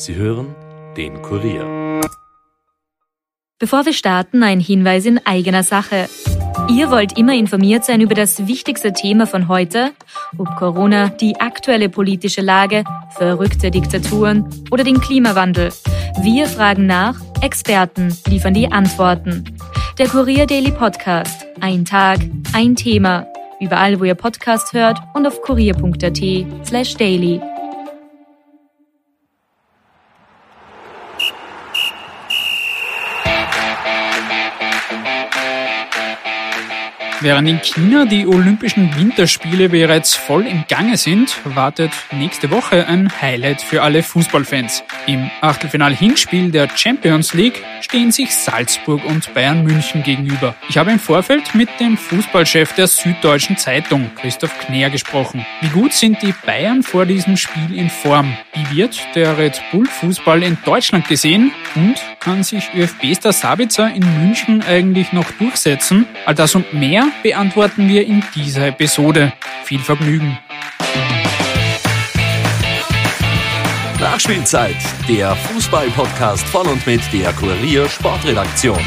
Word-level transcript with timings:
Sie 0.00 0.14
hören 0.14 0.54
den 0.96 1.20
Kurier. 1.20 2.00
Bevor 3.58 3.84
wir 3.84 3.92
starten, 3.92 4.42
ein 4.42 4.58
Hinweis 4.58 5.04
in 5.04 5.20
eigener 5.26 5.62
Sache. 5.62 6.08
Ihr 6.70 6.90
wollt 6.90 7.18
immer 7.18 7.34
informiert 7.34 7.84
sein 7.84 8.00
über 8.00 8.14
das 8.14 8.46
wichtigste 8.46 8.94
Thema 8.94 9.26
von 9.26 9.48
heute, 9.48 9.90
ob 10.38 10.56
Corona, 10.56 11.10
die 11.10 11.38
aktuelle 11.38 11.90
politische 11.90 12.40
Lage, 12.40 12.84
verrückte 13.10 13.70
Diktaturen 13.70 14.48
oder 14.70 14.84
den 14.84 15.02
Klimawandel. 15.02 15.70
Wir 16.22 16.46
fragen 16.46 16.86
nach, 16.86 17.20
Experten 17.42 18.16
liefern 18.26 18.54
die 18.54 18.72
Antworten. 18.72 19.54
Der 19.98 20.08
Kurier 20.08 20.46
Daily 20.46 20.72
Podcast. 20.72 21.44
Ein 21.60 21.84
Tag, 21.84 22.20
ein 22.54 22.74
Thema. 22.74 23.26
Überall, 23.60 24.00
wo 24.00 24.04
ihr 24.04 24.14
Podcast 24.14 24.72
hört 24.72 24.98
und 25.12 25.26
auf 25.26 25.42
kurier.at 25.42 26.66
slash 26.66 26.94
daily. 26.94 27.38
Während 37.22 37.48
in 37.50 37.60
China 37.60 38.06
die 38.06 38.26
Olympischen 38.26 38.96
Winterspiele 38.96 39.68
bereits 39.68 40.14
voll 40.14 40.46
im 40.46 40.64
Gange 40.68 40.96
sind, 40.96 41.36
wartet 41.44 41.92
nächste 42.12 42.50
Woche 42.50 42.86
ein 42.86 43.12
Highlight 43.20 43.60
für 43.60 43.82
alle 43.82 44.02
Fußballfans. 44.02 44.82
Im 45.06 45.30
Achtelfinal-Hinspiel 45.42 46.50
der 46.50 46.70
Champions 46.74 47.34
League 47.34 47.62
stehen 47.82 48.10
sich 48.10 48.34
Salzburg 48.34 49.04
und 49.04 49.34
Bayern 49.34 49.64
München 49.64 50.02
gegenüber. 50.02 50.54
Ich 50.70 50.78
habe 50.78 50.92
im 50.92 50.98
Vorfeld 50.98 51.54
mit 51.54 51.68
dem 51.78 51.98
Fußballchef 51.98 52.72
der 52.72 52.86
Süddeutschen 52.86 53.58
Zeitung, 53.58 54.10
Christoph 54.16 54.58
Knär, 54.60 54.88
gesprochen. 54.88 55.44
Wie 55.60 55.68
gut 55.68 55.92
sind 55.92 56.22
die 56.22 56.32
Bayern 56.46 56.82
vor 56.82 57.04
diesem 57.04 57.36
Spiel 57.36 57.76
in 57.76 57.90
Form? 57.90 58.34
Wie 58.54 58.78
wird 58.78 58.98
der 59.14 59.36
Red 59.36 59.60
Bull 59.72 59.84
Fußball 59.84 60.42
in 60.42 60.56
Deutschland 60.64 61.06
gesehen? 61.06 61.52
Und 61.74 62.00
kann 62.20 62.44
sich 62.44 62.70
ÖFB-Star 62.74 63.32
Sabitzer 63.32 63.92
in 63.92 64.04
München 64.22 64.62
eigentlich 64.62 65.12
noch 65.12 65.30
durchsetzen? 65.32 66.06
All 66.26 66.34
das 66.34 66.54
und 66.54 66.72
mehr 66.74 67.08
beantworten 67.22 67.88
wir 67.88 68.06
in 68.06 68.22
dieser 68.34 68.68
Episode. 68.68 69.32
Viel 69.64 69.80
Vergnügen. 69.80 70.38
Nachspielzeit, 73.98 74.76
der 75.08 75.34
Fußball-Podcast 75.34 76.46
von 76.46 76.66
und 76.66 76.86
mit 76.86 77.00
der 77.12 77.32
Kurier 77.32 77.88
Sportredaktion. 77.88 78.80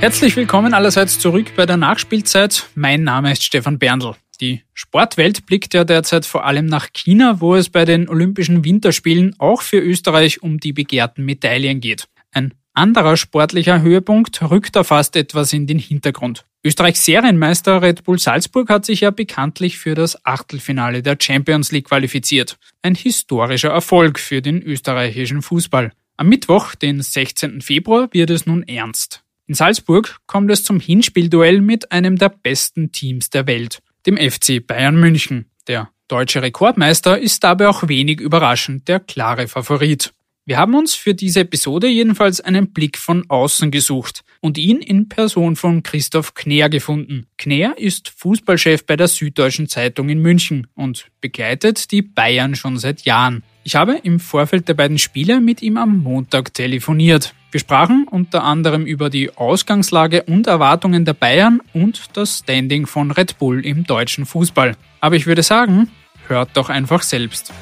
Herzlich 0.00 0.34
willkommen 0.34 0.74
allerseits 0.74 1.18
zurück 1.18 1.52
bei 1.56 1.66
der 1.66 1.76
Nachspielzeit. 1.76 2.66
Mein 2.74 3.04
Name 3.04 3.32
ist 3.32 3.44
Stefan 3.44 3.78
Berndl. 3.78 4.14
Die 4.40 4.62
Sportwelt 4.72 5.44
blickt 5.44 5.74
ja 5.74 5.84
derzeit 5.84 6.24
vor 6.24 6.46
allem 6.46 6.64
nach 6.66 6.88
China, 6.92 7.40
wo 7.40 7.54
es 7.54 7.68
bei 7.68 7.84
den 7.84 8.08
Olympischen 8.08 8.64
Winterspielen 8.64 9.36
auch 9.38 9.60
für 9.60 9.78
Österreich 9.78 10.42
um 10.42 10.58
die 10.58 10.72
begehrten 10.72 11.24
Medaillen 11.26 11.80
geht. 11.80 12.08
Ein 12.32 12.54
anderer 12.72 13.18
sportlicher 13.18 13.82
Höhepunkt 13.82 14.40
rückt 14.42 14.76
da 14.76 14.84
fast 14.84 15.16
etwas 15.16 15.52
in 15.52 15.66
den 15.66 15.78
Hintergrund. 15.78 16.46
Österreichs 16.64 17.04
Serienmeister 17.04 17.82
Red 17.82 18.04
Bull 18.04 18.18
Salzburg 18.18 18.70
hat 18.70 18.86
sich 18.86 19.00
ja 19.00 19.10
bekanntlich 19.10 19.78
für 19.78 19.94
das 19.94 20.24
Achtelfinale 20.24 21.02
der 21.02 21.18
Champions 21.20 21.72
League 21.72 21.88
qualifiziert. 21.88 22.58
Ein 22.82 22.94
historischer 22.94 23.70
Erfolg 23.70 24.18
für 24.18 24.40
den 24.40 24.62
österreichischen 24.62 25.42
Fußball. 25.42 25.92
Am 26.16 26.28
Mittwoch, 26.28 26.74
den 26.74 27.02
16. 27.02 27.60
Februar, 27.60 28.08
wird 28.12 28.30
es 28.30 28.46
nun 28.46 28.62
ernst. 28.62 29.22
In 29.46 29.54
Salzburg 29.54 30.18
kommt 30.26 30.50
es 30.50 30.62
zum 30.62 30.80
Hinspielduell 30.80 31.60
mit 31.60 31.92
einem 31.92 32.16
der 32.16 32.28
besten 32.28 32.92
Teams 32.92 33.30
der 33.30 33.46
Welt, 33.46 33.80
dem 34.06 34.16
FC 34.16 34.66
Bayern 34.66 34.98
München. 34.98 35.46
Der 35.66 35.90
deutsche 36.08 36.42
Rekordmeister 36.42 37.18
ist 37.18 37.44
dabei 37.44 37.68
auch 37.68 37.88
wenig 37.88 38.20
überraschend 38.20 38.88
der 38.88 39.00
klare 39.00 39.48
Favorit. 39.48 40.12
Wir 40.46 40.58
haben 40.58 40.74
uns 40.74 40.94
für 40.94 41.14
diese 41.14 41.40
Episode 41.40 41.86
jedenfalls 41.86 42.40
einen 42.40 42.72
Blick 42.72 42.98
von 42.98 43.24
außen 43.28 43.70
gesucht 43.70 44.24
und 44.40 44.58
ihn 44.58 44.78
in 44.78 45.08
Person 45.08 45.54
von 45.54 45.82
Christoph 45.82 46.34
Knär 46.34 46.68
gefunden. 46.68 47.26
Knär 47.38 47.78
ist 47.78 48.08
Fußballchef 48.16 48.84
bei 48.84 48.96
der 48.96 49.06
Süddeutschen 49.06 49.68
Zeitung 49.68 50.08
in 50.08 50.20
München 50.20 50.66
und 50.74 51.06
begleitet 51.20 51.92
die 51.92 52.02
Bayern 52.02 52.56
schon 52.56 52.78
seit 52.78 53.02
Jahren. 53.02 53.44
Ich 53.62 53.76
habe 53.76 54.00
im 54.02 54.18
Vorfeld 54.18 54.66
der 54.66 54.74
beiden 54.74 54.98
Spiele 54.98 55.40
mit 55.40 55.62
ihm 55.62 55.76
am 55.76 55.98
Montag 55.98 56.52
telefoniert. 56.54 57.34
Wir 57.52 57.58
sprachen 57.58 58.06
unter 58.08 58.44
anderem 58.44 58.86
über 58.86 59.10
die 59.10 59.36
Ausgangslage 59.36 60.22
und 60.22 60.46
Erwartungen 60.46 61.04
der 61.04 61.14
Bayern 61.14 61.60
und 61.72 62.16
das 62.16 62.38
Standing 62.38 62.86
von 62.86 63.10
Red 63.10 63.38
Bull 63.40 63.66
im 63.66 63.82
deutschen 63.84 64.24
Fußball. 64.24 64.76
Aber 65.00 65.16
ich 65.16 65.26
würde 65.26 65.42
sagen, 65.42 65.90
hört 66.28 66.50
doch 66.54 66.68
einfach 66.68 67.02
selbst. 67.02 67.52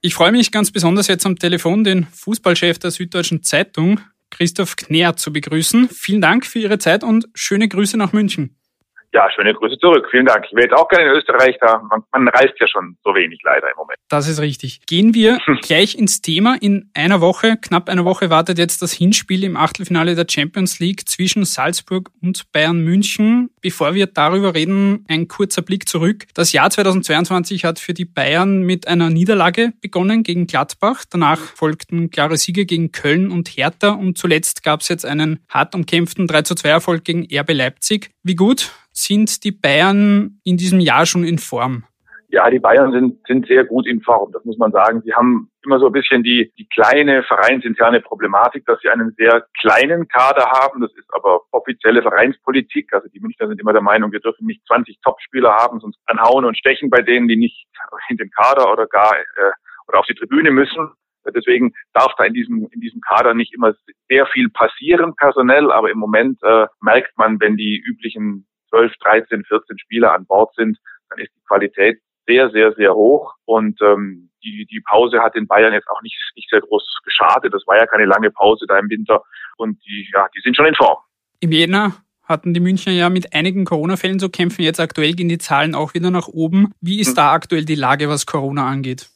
Ich 0.00 0.14
freue 0.14 0.30
mich 0.30 0.52
ganz 0.52 0.70
besonders 0.70 1.08
jetzt 1.08 1.26
am 1.26 1.36
Telefon 1.36 1.82
den 1.82 2.06
Fußballchef 2.06 2.78
der 2.78 2.92
Süddeutschen 2.92 3.42
Zeitung, 3.42 3.98
Christoph 4.30 4.76
Knär, 4.76 5.16
zu 5.16 5.32
begrüßen. 5.32 5.88
Vielen 5.88 6.20
Dank 6.20 6.46
für 6.46 6.60
Ihre 6.60 6.78
Zeit 6.78 7.02
und 7.02 7.26
schöne 7.34 7.66
Grüße 7.66 7.96
nach 7.96 8.12
München. 8.12 8.56
Ja, 9.16 9.30
schöne 9.34 9.54
Grüße 9.54 9.78
zurück. 9.78 10.06
Vielen 10.10 10.26
Dank. 10.26 10.44
Ich 10.44 10.52
wäre 10.54 10.64
jetzt 10.64 10.74
auch 10.74 10.88
gerne 10.88 11.06
in 11.10 11.16
Österreich 11.16 11.56
da. 11.58 11.80
Man, 11.88 12.02
man, 12.12 12.28
reist 12.28 12.52
ja 12.60 12.68
schon 12.68 12.98
so 13.02 13.14
wenig 13.14 13.40
leider 13.44 13.66
im 13.70 13.76
Moment. 13.78 13.98
Das 14.10 14.28
ist 14.28 14.42
richtig. 14.42 14.84
Gehen 14.84 15.14
wir 15.14 15.38
gleich 15.62 15.94
ins 15.94 16.20
Thema. 16.20 16.58
In 16.60 16.90
einer 16.92 17.22
Woche, 17.22 17.56
knapp 17.56 17.88
einer 17.88 18.04
Woche, 18.04 18.28
wartet 18.28 18.58
jetzt 18.58 18.82
das 18.82 18.92
Hinspiel 18.92 19.42
im 19.44 19.56
Achtelfinale 19.56 20.14
der 20.16 20.26
Champions 20.28 20.80
League 20.80 21.08
zwischen 21.08 21.46
Salzburg 21.46 22.10
und 22.20 22.52
Bayern 22.52 22.80
München. 22.80 23.48
Bevor 23.62 23.94
wir 23.94 24.06
darüber 24.06 24.54
reden, 24.54 25.06
ein 25.08 25.28
kurzer 25.28 25.62
Blick 25.62 25.88
zurück. 25.88 26.26
Das 26.34 26.52
Jahr 26.52 26.68
2022 26.68 27.64
hat 27.64 27.78
für 27.78 27.94
die 27.94 28.04
Bayern 28.04 28.64
mit 28.64 28.86
einer 28.86 29.08
Niederlage 29.08 29.72
begonnen 29.80 30.24
gegen 30.24 30.46
Gladbach. 30.46 31.06
Danach 31.08 31.38
folgten 31.38 32.10
klare 32.10 32.36
Siege 32.36 32.66
gegen 32.66 32.92
Köln 32.92 33.30
und 33.30 33.48
Hertha 33.48 33.92
und 33.92 34.18
zuletzt 34.18 34.62
gab 34.62 34.82
es 34.82 34.88
jetzt 34.88 35.06
einen 35.06 35.40
hart 35.48 35.74
umkämpften 35.74 36.26
3 36.26 36.42
zu 36.42 36.54
2 36.54 36.68
Erfolg 36.68 37.04
gegen 37.04 37.26
RB 37.34 37.54
Leipzig. 37.54 38.10
Wie 38.22 38.34
gut 38.34 38.72
sind 38.96 39.44
die 39.44 39.52
Bayern 39.52 40.40
in 40.44 40.56
diesem 40.56 40.80
Jahr 40.80 41.06
schon 41.06 41.24
in 41.24 41.38
Form? 41.38 41.84
Ja, 42.28 42.50
die 42.50 42.58
Bayern 42.58 42.92
sind, 42.92 43.24
sind 43.26 43.46
sehr 43.46 43.64
gut 43.64 43.86
in 43.86 44.02
Form, 44.02 44.32
das 44.32 44.44
muss 44.44 44.58
man 44.58 44.72
sagen. 44.72 45.00
Sie 45.04 45.14
haben 45.14 45.48
immer 45.64 45.78
so 45.78 45.86
ein 45.86 45.92
bisschen 45.92 46.22
die, 46.22 46.52
die 46.58 46.66
kleine 46.68 47.22
vereinsinterne 47.22 48.00
Problematik, 48.00 48.66
dass 48.66 48.80
sie 48.80 48.88
einen 48.88 49.14
sehr 49.16 49.46
kleinen 49.60 50.08
Kader 50.08 50.44
haben. 50.44 50.80
Das 50.80 50.92
ist 50.96 51.08
aber 51.14 51.42
offizielle 51.52 52.02
Vereinspolitik. 52.02 52.92
Also 52.92 53.08
die 53.08 53.20
Münchner 53.20 53.48
sind 53.48 53.60
immer 53.60 53.72
der 53.72 53.82
Meinung, 53.82 54.10
wir 54.10 54.20
dürfen 54.20 54.46
nicht 54.46 54.66
20 54.66 54.98
Topspieler 55.02 55.52
haben, 55.52 55.78
sonst 55.78 55.98
anhauen 56.06 56.44
und 56.44 56.58
stechen 56.58 56.90
bei 56.90 57.00
denen, 57.00 57.28
die 57.28 57.36
nicht 57.36 57.66
in 58.08 58.16
den 58.16 58.30
Kader 58.30 58.72
oder 58.72 58.86
gar 58.86 59.14
äh, 59.14 59.52
oder 59.88 60.00
auf 60.00 60.06
die 60.06 60.14
Tribüne 60.14 60.50
müssen. 60.50 60.90
Deswegen 61.34 61.72
darf 61.92 62.12
da 62.16 62.24
in 62.24 62.34
diesem, 62.34 62.68
in 62.70 62.80
diesem 62.80 63.00
Kader 63.00 63.34
nicht 63.34 63.54
immer 63.54 63.74
sehr 64.08 64.26
viel 64.26 64.48
passieren 64.50 65.14
personell, 65.16 65.70
aber 65.72 65.90
im 65.90 65.98
Moment 65.98 66.38
äh, 66.42 66.66
merkt 66.80 67.16
man, 67.16 67.40
wenn 67.40 67.56
die 67.56 67.80
üblichen 67.84 68.46
12, 68.76 68.92
13, 69.02 69.44
14 69.44 69.78
Spieler 69.78 70.12
an 70.14 70.26
Bord 70.26 70.54
sind, 70.54 70.78
dann 71.08 71.18
ist 71.18 71.32
die 71.34 71.44
Qualität 71.46 72.00
sehr, 72.26 72.50
sehr, 72.50 72.72
sehr 72.74 72.94
hoch. 72.94 73.34
Und 73.44 73.80
ähm, 73.80 74.30
die, 74.44 74.66
die 74.70 74.80
Pause 74.80 75.20
hat 75.20 75.34
den 75.34 75.46
Bayern 75.46 75.72
jetzt 75.72 75.88
auch 75.88 76.02
nicht, 76.02 76.16
nicht 76.34 76.50
sehr 76.50 76.60
groß 76.60 77.00
geschadet. 77.04 77.54
Das 77.54 77.62
war 77.66 77.76
ja 77.76 77.86
keine 77.86 78.04
lange 78.04 78.30
Pause 78.30 78.66
da 78.68 78.78
im 78.78 78.90
Winter. 78.90 79.22
Und 79.56 79.78
die, 79.86 80.08
ja, 80.12 80.26
die 80.34 80.40
sind 80.42 80.56
schon 80.56 80.66
in 80.66 80.74
Form. 80.74 80.98
Im 81.40 81.52
Jänner 81.52 81.94
hatten 82.22 82.54
die 82.54 82.60
Münchner 82.60 82.92
ja 82.92 83.08
mit 83.08 83.32
einigen 83.34 83.64
Corona-Fällen 83.64 84.18
zu 84.18 84.28
kämpfen. 84.28 84.62
Jetzt 84.62 84.80
aktuell 84.80 85.12
gehen 85.12 85.28
die 85.28 85.38
Zahlen 85.38 85.74
auch 85.74 85.94
wieder 85.94 86.10
nach 86.10 86.28
oben. 86.28 86.72
Wie 86.80 87.00
ist 87.00 87.08
hm. 87.08 87.14
da 87.16 87.32
aktuell 87.32 87.64
die 87.64 87.76
Lage, 87.76 88.08
was 88.08 88.26
Corona 88.26 88.66
angeht? 88.66 89.08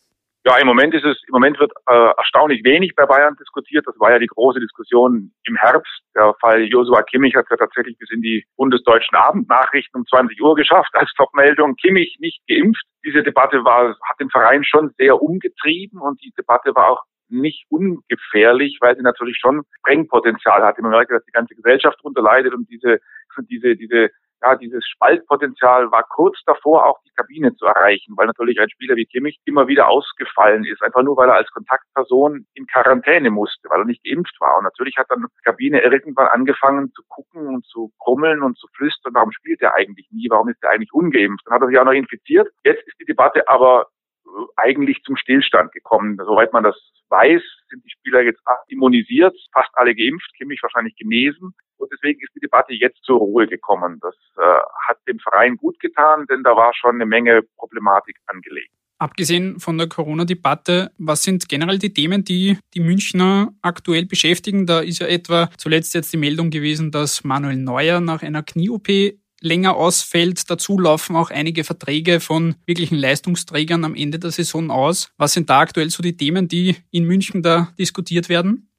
Ja, 0.44 0.56
im 0.56 0.66
Moment 0.66 0.94
ist 0.94 1.04
es, 1.04 1.18
im 1.28 1.32
Moment 1.32 1.60
wird 1.60 1.70
äh, 1.86 2.12
erstaunlich 2.16 2.64
wenig 2.64 2.94
bei 2.96 3.04
Bayern 3.04 3.36
diskutiert. 3.38 3.86
Das 3.86 3.98
war 4.00 4.10
ja 4.10 4.18
die 4.18 4.26
große 4.26 4.58
Diskussion 4.58 5.32
im 5.44 5.56
Herbst. 5.56 6.00
Der 6.16 6.34
Fall 6.40 6.62
Josua 6.62 7.02
Kimmich 7.02 7.34
hat 7.36 7.44
ja 7.50 7.56
tatsächlich 7.58 7.98
bis 7.98 8.10
in 8.10 8.22
die 8.22 8.46
bundesdeutschen 8.56 9.18
Abendnachrichten 9.18 10.00
um 10.00 10.06
20 10.06 10.40
Uhr 10.40 10.54
geschafft 10.54 10.94
als 10.94 11.12
Topmeldung. 11.12 11.76
Kimmich 11.76 12.16
nicht 12.20 12.40
geimpft. 12.48 12.82
Diese 13.04 13.22
Debatte 13.22 13.64
war, 13.64 13.90
hat 13.90 14.18
den 14.18 14.30
Verein 14.30 14.64
schon 14.64 14.94
sehr 14.96 15.20
umgetrieben 15.20 16.00
und 16.00 16.22
die 16.22 16.32
Debatte 16.38 16.74
war 16.74 16.88
auch 16.88 17.02
nicht 17.28 17.66
ungefährlich, 17.68 18.78
weil 18.80 18.96
sie 18.96 19.02
natürlich 19.02 19.36
schon 19.38 19.62
Sprengpotenzial 19.78 20.62
hat. 20.62 20.78
Man 20.78 20.90
merkt, 20.90 21.10
dass 21.10 21.24
die 21.24 21.32
ganze 21.32 21.54
Gesellschaft 21.54 21.98
darunter 21.98 22.22
leidet 22.22 22.54
und 22.54 22.68
diese, 22.70 22.98
diese, 23.48 23.76
diese 23.76 24.10
ja, 24.42 24.56
dieses 24.56 24.86
Spaltpotenzial 24.86 25.90
war 25.90 26.04
kurz 26.04 26.38
davor, 26.46 26.86
auch 26.86 26.98
die 27.04 27.12
Kabine 27.14 27.54
zu 27.56 27.66
erreichen, 27.66 28.14
weil 28.16 28.26
natürlich 28.26 28.58
ein 28.58 28.70
Spieler 28.70 28.96
wie 28.96 29.04
Kimmich 29.04 29.38
immer 29.44 29.68
wieder 29.68 29.88
ausgefallen 29.88 30.64
ist, 30.64 30.82
einfach 30.82 31.02
nur 31.02 31.16
weil 31.16 31.28
er 31.28 31.36
als 31.36 31.50
Kontaktperson 31.50 32.46
in 32.54 32.66
Quarantäne 32.66 33.30
musste, 33.30 33.68
weil 33.68 33.80
er 33.80 33.84
nicht 33.84 34.04
geimpft 34.04 34.36
war. 34.40 34.58
Und 34.58 34.64
natürlich 34.64 34.96
hat 34.96 35.06
dann 35.10 35.22
die 35.22 35.42
Kabine 35.44 35.82
irgendwann 35.82 36.28
angefangen 36.28 36.90
zu 36.92 37.02
gucken 37.08 37.48
und 37.48 37.66
zu 37.66 37.92
krummeln 37.98 38.42
und 38.42 38.58
zu 38.58 38.66
flüstern, 38.76 39.14
warum 39.14 39.32
spielt 39.32 39.60
er 39.60 39.74
eigentlich 39.74 40.08
nie, 40.10 40.28
warum 40.30 40.48
ist 40.48 40.62
er 40.62 40.70
eigentlich 40.70 40.92
ungeimpft? 40.92 41.46
Dann 41.46 41.54
hat 41.54 41.62
er 41.62 41.68
sich 41.68 41.78
auch 41.78 41.84
noch 41.84 41.92
infiziert. 41.92 42.48
Jetzt 42.64 42.86
ist 42.86 42.98
die 43.00 43.06
Debatte 43.06 43.46
aber 43.48 43.88
eigentlich 44.56 45.02
zum 45.04 45.16
Stillstand 45.16 45.72
gekommen. 45.72 46.16
Soweit 46.16 46.52
man 46.52 46.64
das 46.64 46.76
weiß, 47.08 47.42
sind 47.68 47.84
die 47.84 47.90
Spieler 47.90 48.22
jetzt 48.22 48.40
immunisiert, 48.68 49.36
fast 49.52 49.70
alle 49.74 49.94
geimpft, 49.94 50.32
Kimmich 50.36 50.62
wahrscheinlich 50.62 50.96
genesen. 50.96 51.54
Und 51.80 51.90
deswegen 51.92 52.20
ist 52.20 52.34
die 52.34 52.40
Debatte 52.40 52.74
jetzt 52.74 53.02
zur 53.04 53.18
Ruhe 53.18 53.46
gekommen. 53.46 53.98
Das 54.00 54.14
äh, 54.36 54.60
hat 54.88 54.98
dem 55.08 55.18
Verein 55.18 55.56
gut 55.56 55.80
getan, 55.80 56.26
denn 56.30 56.42
da 56.42 56.56
war 56.56 56.72
schon 56.74 56.96
eine 56.96 57.06
Menge 57.06 57.42
Problematik 57.56 58.16
angelegt. 58.26 58.70
Abgesehen 58.98 59.58
von 59.60 59.78
der 59.78 59.88
Corona-Debatte, 59.88 60.92
was 60.98 61.22
sind 61.22 61.48
generell 61.48 61.78
die 61.78 61.94
Themen, 61.94 62.22
die 62.22 62.58
die 62.74 62.80
Münchner 62.80 63.50
aktuell 63.62 64.04
beschäftigen? 64.04 64.66
Da 64.66 64.80
ist 64.80 64.98
ja 64.98 65.06
etwa 65.06 65.48
zuletzt 65.56 65.94
jetzt 65.94 66.12
die 66.12 66.18
Meldung 66.18 66.50
gewesen, 66.50 66.90
dass 66.90 67.24
Manuel 67.24 67.56
Neuer 67.56 68.00
nach 68.00 68.22
einer 68.22 68.42
Knie-OP 68.42 68.88
länger 69.40 69.76
ausfällt. 69.76 70.50
Dazu 70.50 70.78
laufen 70.78 71.16
auch 71.16 71.30
einige 71.30 71.64
Verträge 71.64 72.20
von 72.20 72.56
wirklichen 72.66 72.98
Leistungsträgern 72.98 73.84
am 73.84 73.94
Ende 73.94 74.18
der 74.18 74.32
Saison 74.32 74.70
aus. 74.70 75.10
Was 75.16 75.32
sind 75.32 75.48
da 75.48 75.60
aktuell 75.60 75.88
so 75.88 76.02
die 76.02 76.18
Themen, 76.18 76.46
die 76.46 76.76
in 76.90 77.04
München 77.04 77.42
da 77.42 77.72
diskutiert 77.78 78.28
werden? 78.28 78.69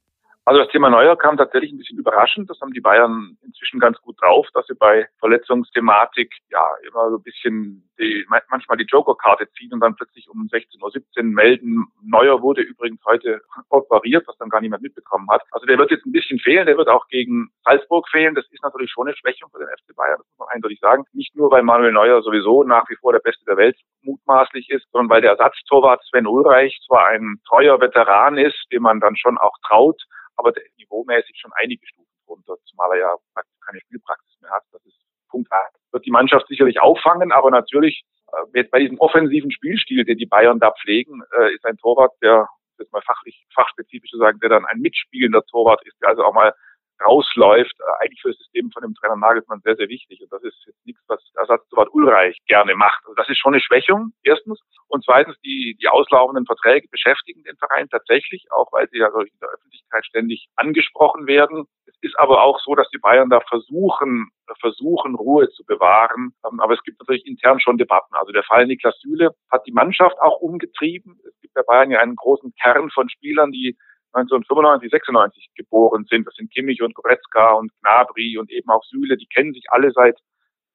Also 0.44 0.60
das 0.60 0.72
Thema 0.72 0.90
Neuer 0.90 1.16
kam 1.16 1.36
tatsächlich 1.36 1.72
ein 1.72 1.78
bisschen 1.78 1.98
überraschend. 1.98 2.50
Das 2.50 2.60
haben 2.60 2.72
die 2.72 2.80
Bayern 2.80 3.36
inzwischen 3.42 3.78
ganz 3.78 4.00
gut 4.00 4.20
drauf, 4.20 4.48
dass 4.54 4.66
sie 4.66 4.74
bei 4.74 5.08
Verletzungsthematik 5.20 6.34
ja 6.50 6.66
immer 6.88 7.10
so 7.10 7.18
ein 7.18 7.22
bisschen 7.22 7.88
die, 8.00 8.26
manchmal 8.28 8.76
die 8.76 8.86
Joker-Karte 8.86 9.48
ziehen 9.52 9.72
und 9.72 9.78
dann 9.78 9.94
plötzlich 9.94 10.28
um 10.28 10.48
16.17 10.50 11.16
Uhr 11.16 11.22
melden. 11.22 11.86
Neuer 12.02 12.42
wurde 12.42 12.62
übrigens 12.62 13.00
heute 13.04 13.40
operiert, 13.68 14.26
was 14.26 14.36
dann 14.38 14.48
gar 14.48 14.60
niemand 14.60 14.82
mitbekommen 14.82 15.28
hat. 15.30 15.42
Also 15.52 15.64
der 15.66 15.78
wird 15.78 15.92
jetzt 15.92 16.04
ein 16.06 16.12
bisschen 16.12 16.40
fehlen. 16.40 16.66
Der 16.66 16.76
wird 16.76 16.88
auch 16.88 17.06
gegen 17.06 17.52
Salzburg 17.64 18.08
fehlen. 18.08 18.34
Das 18.34 18.44
ist 18.50 18.64
natürlich 18.64 18.90
schon 18.90 19.06
eine 19.06 19.16
Schwächung 19.16 19.48
für 19.52 19.60
den 19.60 19.68
FC 19.68 19.94
Bayern, 19.94 20.18
das 20.18 20.26
muss 20.26 20.38
man 20.38 20.48
eindeutig 20.48 20.80
sagen. 20.80 21.04
Nicht 21.12 21.36
nur, 21.36 21.52
weil 21.52 21.62
Manuel 21.62 21.92
Neuer 21.92 22.20
sowieso 22.20 22.64
nach 22.64 22.88
wie 22.88 22.96
vor 22.96 23.12
der 23.12 23.20
Beste 23.20 23.44
der 23.44 23.56
Welt 23.58 23.78
mutmaßlich 24.02 24.70
ist, 24.70 24.90
sondern 24.90 25.08
weil 25.08 25.22
der 25.22 25.32
Ersatztorwart 25.32 26.02
Sven 26.04 26.26
Ulreich 26.26 26.80
zwar 26.84 27.06
ein 27.06 27.36
treuer 27.46 27.80
Veteran 27.80 28.38
ist, 28.38 28.66
dem 28.72 28.82
man 28.82 28.98
dann 28.98 29.14
schon 29.14 29.38
auch 29.38 29.56
traut, 29.64 30.02
aber 30.36 30.52
der 30.52 30.62
niveaumäßig 30.76 31.38
schon 31.38 31.52
einige 31.54 31.86
Stufen 31.86 32.08
runter, 32.26 32.56
zumal 32.64 32.90
er 32.92 32.98
ja 32.98 33.16
keine 33.66 33.80
Spielpraxis 33.80 34.40
mehr 34.40 34.50
hat. 34.50 34.64
Das 34.72 34.84
ist 34.84 34.98
Punkt 35.28 35.50
A. 35.52 35.68
Wird 35.92 36.06
die 36.06 36.10
Mannschaft 36.10 36.46
sicherlich 36.48 36.80
auffangen, 36.80 37.32
aber 37.32 37.50
natürlich 37.50 38.04
äh, 38.32 38.58
jetzt 38.58 38.70
bei 38.70 38.80
diesem 38.80 38.98
offensiven 38.98 39.50
Spielstil, 39.50 40.04
den 40.04 40.18
die 40.18 40.26
Bayern 40.26 40.60
da 40.60 40.72
pflegen, 40.72 41.22
äh, 41.38 41.54
ist 41.54 41.64
ein 41.64 41.78
Torwart, 41.78 42.12
der 42.22 42.48
jetzt 42.78 42.92
mal 42.92 43.02
fachlich, 43.02 43.44
fachspezifisch 43.54 44.10
zu 44.10 44.18
sagen, 44.18 44.38
der 44.40 44.50
dann 44.50 44.66
ein 44.66 44.80
mitspielender 44.80 45.42
Torwart 45.44 45.84
ist, 45.86 46.00
der 46.00 46.10
also 46.10 46.24
auch 46.24 46.34
mal 46.34 46.54
rausläuft, 47.06 47.74
äh, 47.78 48.04
eigentlich 48.04 48.20
für 48.22 48.30
das 48.30 48.38
System 48.38 48.70
von 48.70 48.82
dem 48.82 48.94
Trainer 48.94 49.16
Nagelsmann 49.16 49.60
sehr, 49.64 49.76
sehr 49.76 49.88
wichtig. 49.88 50.20
Und 50.22 50.32
das 50.32 50.42
ist 50.42 50.56
jetzt 50.66 50.86
nichts, 50.86 51.02
was 51.08 51.20
Ersatztorwart 51.36 51.92
Ulreich 51.92 52.38
gerne 52.46 52.74
macht. 52.74 53.02
Also 53.04 53.14
das 53.14 53.28
ist 53.28 53.38
schon 53.38 53.54
eine 53.54 53.62
Schwächung, 53.62 54.12
erstens. 54.22 54.60
Und 54.88 55.04
zweitens, 55.04 55.36
die, 55.40 55.76
die 55.80 55.88
auslaufenden 55.88 56.46
Verträge 56.46 56.88
beschäftigen 56.88 57.42
den 57.44 57.56
Verein 57.56 57.88
tatsächlich, 57.88 58.46
auch 58.50 58.72
weil 58.72 58.88
sie 58.90 58.98
ja 58.98 59.08
in 59.08 59.38
der 59.40 59.48
Öffentlichkeit 59.48 60.04
ständig 60.06 60.46
angesprochen 60.56 61.26
werden. 61.26 61.66
Es 61.86 61.94
ist 62.00 62.18
aber 62.18 62.42
auch 62.42 62.60
so, 62.60 62.74
dass 62.74 62.88
die 62.90 62.98
Bayern 62.98 63.30
da 63.30 63.40
versuchen, 63.40 64.30
versuchen, 64.60 65.14
Ruhe 65.14 65.48
zu 65.50 65.64
bewahren. 65.64 66.34
Ähm, 66.46 66.60
aber 66.60 66.74
es 66.74 66.82
gibt 66.82 67.00
natürlich 67.00 67.26
intern 67.26 67.60
schon 67.60 67.78
Debatten. 67.78 68.14
Also 68.14 68.32
der 68.32 68.42
Fall 68.42 68.66
Niklas 68.66 68.98
Süle 69.00 69.34
hat 69.50 69.66
die 69.66 69.72
Mannschaft 69.72 70.18
auch 70.20 70.40
umgetrieben. 70.40 71.18
Es 71.26 71.40
gibt 71.40 71.54
bei 71.54 71.62
Bayern 71.62 71.90
ja 71.90 72.00
einen 72.00 72.16
großen 72.16 72.52
Kern 72.60 72.90
von 72.90 73.08
Spielern, 73.08 73.52
die 73.52 73.76
1995, 74.12 74.90
96 74.90 75.50
geboren 75.54 76.04
sind. 76.08 76.26
Das 76.26 76.34
sind 76.34 76.52
Kimmich 76.52 76.82
und 76.82 76.94
Goretzka 76.94 77.52
und 77.52 77.72
Gnabry 77.80 78.38
und 78.38 78.50
eben 78.50 78.70
auch 78.70 78.84
Süle. 78.84 79.16
Die 79.16 79.26
kennen 79.26 79.52
sich 79.52 79.64
alle 79.68 79.90
seit 79.92 80.18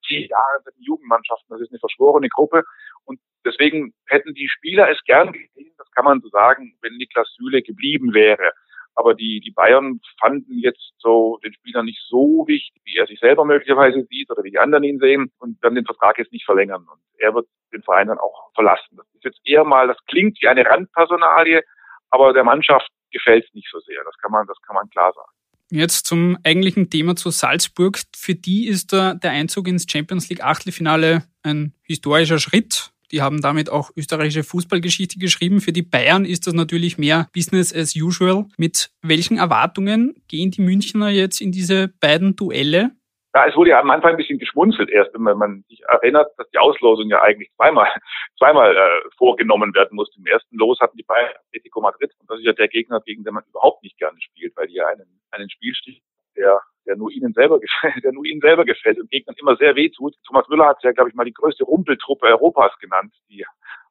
zehn 0.06 0.28
Jahren 0.28 0.62
in 0.76 0.82
Jugendmannschaften. 0.82 1.46
Das 1.50 1.60
ist 1.60 1.70
eine 1.70 1.78
verschworene 1.78 2.28
Gruppe. 2.28 2.64
Und 3.04 3.20
deswegen 3.44 3.94
hätten 4.06 4.34
die 4.34 4.48
Spieler 4.48 4.90
es 4.90 5.02
gern 5.04 5.32
gesehen, 5.32 5.72
das 5.76 5.90
kann 5.92 6.04
man 6.04 6.20
so 6.20 6.28
sagen, 6.28 6.76
wenn 6.82 6.96
Niklas 6.96 7.32
Süle 7.36 7.62
geblieben 7.62 8.14
wäre. 8.14 8.52
Aber 8.94 9.14
die, 9.14 9.38
die 9.38 9.52
Bayern 9.52 10.00
fanden 10.20 10.58
jetzt 10.58 10.92
so 10.98 11.38
den 11.44 11.52
Spieler 11.52 11.84
nicht 11.84 12.00
so 12.08 12.44
wichtig, 12.48 12.82
wie 12.84 12.96
er 12.96 13.06
sich 13.06 13.20
selber 13.20 13.44
möglicherweise 13.44 14.04
sieht 14.10 14.28
oder 14.28 14.42
wie 14.42 14.50
die 14.50 14.58
anderen 14.58 14.82
ihn 14.82 14.98
sehen 14.98 15.30
und 15.38 15.62
werden 15.62 15.76
den 15.76 15.84
Vertrag 15.84 16.18
jetzt 16.18 16.32
nicht 16.32 16.44
verlängern. 16.44 16.84
Und 16.90 17.00
er 17.18 17.32
wird 17.32 17.46
den 17.72 17.82
Verein 17.82 18.08
dann 18.08 18.18
auch 18.18 18.50
verlassen. 18.54 18.96
Das 18.96 19.06
ist 19.14 19.24
jetzt 19.24 19.40
eher 19.44 19.62
mal, 19.62 19.86
das 19.86 19.98
klingt 20.06 20.42
wie 20.42 20.48
eine 20.48 20.66
Randpersonalie, 20.66 21.62
aber 22.10 22.32
der 22.32 22.44
Mannschaft 22.44 22.88
gefällt 23.10 23.44
es 23.46 23.54
nicht 23.54 23.68
so 23.70 23.80
sehr. 23.80 24.02
Das 24.04 24.16
kann 24.18 24.30
man, 24.30 24.46
das 24.46 24.56
kann 24.66 24.74
man 24.74 24.88
klar 24.90 25.12
sagen. 25.12 25.30
Jetzt 25.70 26.06
zum 26.06 26.38
eigentlichen 26.44 26.88
Thema 26.88 27.14
zu 27.14 27.30
Salzburg. 27.30 28.00
Für 28.16 28.34
die 28.34 28.66
ist 28.66 28.92
der, 28.92 29.14
der 29.14 29.32
Einzug 29.32 29.68
ins 29.68 29.86
Champions 29.90 30.28
League 30.30 30.42
Achtelfinale 30.42 31.24
ein 31.42 31.74
historischer 31.82 32.38
Schritt. 32.38 32.90
Die 33.10 33.22
haben 33.22 33.40
damit 33.40 33.70
auch 33.70 33.90
österreichische 33.96 34.44
Fußballgeschichte 34.44 35.18
geschrieben. 35.18 35.60
Für 35.60 35.72
die 35.72 35.82
Bayern 35.82 36.24
ist 36.24 36.46
das 36.46 36.54
natürlich 36.54 36.98
mehr 36.98 37.28
Business 37.34 37.74
as 37.74 37.94
usual. 37.96 38.46
Mit 38.56 38.90
welchen 39.02 39.38
Erwartungen 39.38 40.14
gehen 40.28 40.50
die 40.50 40.60
Münchner 40.60 41.08
jetzt 41.08 41.40
in 41.40 41.52
diese 41.52 41.88
beiden 42.00 42.36
Duelle? 42.36 42.92
Ja, 43.34 43.46
es 43.46 43.54
wurde 43.56 43.70
ja 43.70 43.80
am 43.80 43.90
Anfang 43.90 44.12
ein 44.12 44.16
bisschen 44.16 44.38
geschmunzelt 44.38 44.88
erst, 44.88 45.12
wenn 45.12 45.22
man 45.22 45.62
sich 45.68 45.82
erinnert, 45.86 46.30
dass 46.38 46.48
die 46.50 46.58
Auslosung 46.58 47.08
ja 47.10 47.20
eigentlich 47.20 47.50
zweimal, 47.56 47.86
zweimal 48.38 48.74
äh, 48.74 49.10
vorgenommen 49.16 49.74
werden 49.74 49.96
musste. 49.96 50.18
Im 50.18 50.26
ersten 50.26 50.56
Los 50.56 50.80
hatten 50.80 50.96
die 50.96 51.02
Bayern 51.02 51.34
Atletico 51.46 51.80
Madrid 51.82 52.10
und 52.20 52.30
das 52.30 52.38
ist 52.38 52.46
ja 52.46 52.52
der 52.54 52.68
Gegner, 52.68 53.00
gegen 53.04 53.24
den 53.24 53.34
man 53.34 53.44
überhaupt 53.48 53.82
nicht 53.82 53.98
gerne 53.98 54.20
spielt, 54.20 54.56
weil 54.56 54.68
die 54.68 54.74
ja 54.74 54.86
einen, 54.86 55.20
einen 55.30 55.50
Spielstil, 55.50 56.00
der 56.38 56.60
der 56.88 56.96
nur 56.96 57.12
ihnen 57.12 57.32
selber 57.34 57.60
gefällt, 57.60 58.02
der 58.02 58.12
nur 58.12 58.24
ihnen 58.24 58.40
selber 58.40 58.64
gefällt 58.64 58.98
und 58.98 59.10
Gegnern 59.10 59.36
immer 59.38 59.56
sehr 59.56 59.76
weh 59.76 59.90
tut. 59.90 60.14
Thomas 60.26 60.48
Müller 60.48 60.66
hat 60.66 60.82
ja, 60.82 60.92
glaube 60.92 61.10
ich, 61.10 61.14
mal 61.14 61.24
die 61.24 61.34
größte 61.34 61.64
Rumpeltruppe 61.64 62.26
Europas 62.26 62.72
genannt, 62.80 63.12
die 63.28 63.44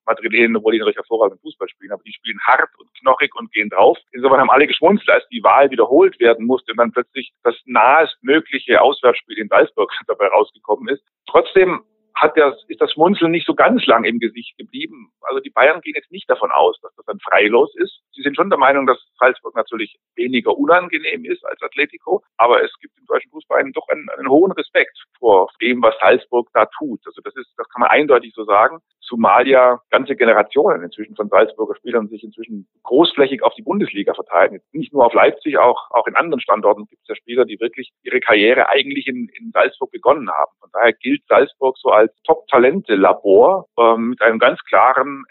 Madrilenen, 0.05 0.55
obwohl 0.55 0.71
die 0.71 0.79
natürlich 0.79 0.97
hervorragend 0.97 1.39
Fußball 1.41 1.67
spielen, 1.69 1.91
aber 1.91 2.01
die 2.03 2.13
spielen 2.13 2.39
hart 2.39 2.69
und 2.79 2.89
knochig 2.99 3.35
und 3.35 3.51
gehen 3.51 3.69
drauf. 3.69 3.97
Insofern 4.13 4.39
haben 4.39 4.49
alle 4.49 4.67
geschmunzelt, 4.67 5.09
als 5.09 5.27
die 5.27 5.43
Wahl 5.43 5.69
wiederholt 5.69 6.19
werden 6.19 6.45
musste 6.45 6.71
und 6.71 6.77
dann 6.77 6.91
plötzlich 6.91 7.33
das 7.43 7.55
nahestmögliche 7.65 8.81
Auswärtsspiel 8.81 9.37
in 9.37 9.49
Salzburg 9.49 9.91
dabei 10.07 10.27
rausgekommen 10.27 10.87
ist. 10.87 11.03
Trotzdem 11.29 11.83
hat 12.17 12.35
das, 12.37 12.55
ist 12.67 12.81
das 12.81 12.91
Schmunzeln 12.91 13.31
nicht 13.31 13.45
so 13.45 13.53
ganz 13.53 13.85
lang 13.85 14.03
im 14.03 14.19
Gesicht 14.19 14.57
geblieben. 14.57 15.11
Also 15.21 15.39
die 15.39 15.49
Bayern 15.49 15.81
gehen 15.81 15.93
jetzt 15.95 16.11
nicht 16.11 16.29
davon 16.29 16.51
aus, 16.51 16.79
dass 16.81 16.93
das 16.95 17.07
ein 17.07 17.19
Freilos 17.19 17.73
ist. 17.75 18.01
Sie 18.13 18.21
sind 18.21 18.35
schon 18.35 18.49
der 18.49 18.59
Meinung, 18.59 18.87
dass 18.87 18.97
Salzburg 19.19 19.55
natürlich 19.55 19.97
weniger 20.15 20.57
unangenehm 20.57 21.25
ist 21.25 21.45
als 21.45 21.61
Atletico, 21.61 22.23
aber 22.37 22.63
es 22.63 22.71
gibt 22.79 22.97
im 22.97 23.05
deutschen 23.05 23.31
Fußball 23.31 23.71
doch 23.73 23.87
einen, 23.89 24.09
einen 24.17 24.29
hohen 24.29 24.51
Respekt 24.51 24.97
vor 25.19 25.49
dem, 25.61 25.81
was 25.81 25.95
Salzburg 25.99 26.49
da 26.53 26.65
tut. 26.77 27.01
Also 27.05 27.21
das 27.21 27.35
ist, 27.35 27.53
das 27.57 27.69
kann 27.69 27.81
man 27.81 27.89
eindeutig 27.89 28.33
so 28.33 28.45
sagen 28.45 28.79
zumal 29.07 29.47
ja 29.47 29.79
ganze 29.89 30.15
Generationen 30.15 30.83
inzwischen 30.83 31.15
von 31.15 31.29
Salzburger 31.29 31.75
Spielern 31.75 32.07
sich 32.07 32.23
inzwischen 32.23 32.67
großflächig 32.83 33.41
auf 33.41 33.53
die 33.55 33.61
Bundesliga 33.61 34.13
verteilen. 34.13 34.59
Nicht 34.73 34.93
nur 34.93 35.05
auf 35.05 35.13
Leipzig, 35.13 35.57
auch, 35.57 35.89
auch 35.91 36.07
in 36.07 36.15
anderen 36.15 36.41
Standorten 36.41 36.85
gibt 36.87 37.01
es 37.03 37.07
ja 37.07 37.15
Spieler, 37.15 37.45
die 37.45 37.59
wirklich 37.59 37.91
ihre 38.03 38.19
Karriere 38.19 38.69
eigentlich 38.69 39.07
in, 39.07 39.29
in 39.39 39.51
Salzburg 39.51 39.91
begonnen 39.91 40.29
haben. 40.29 40.51
Von 40.59 40.69
daher 40.73 40.93
gilt 40.93 41.25
Salzburg 41.27 41.77
so 41.77 41.89
als 41.89 42.06
Top-Talente-Labor 42.25 43.67
äh, 43.77 43.97
mit 43.97 44.21
einem 44.21 44.39
ganz 44.39 44.59
klaren 44.65 45.23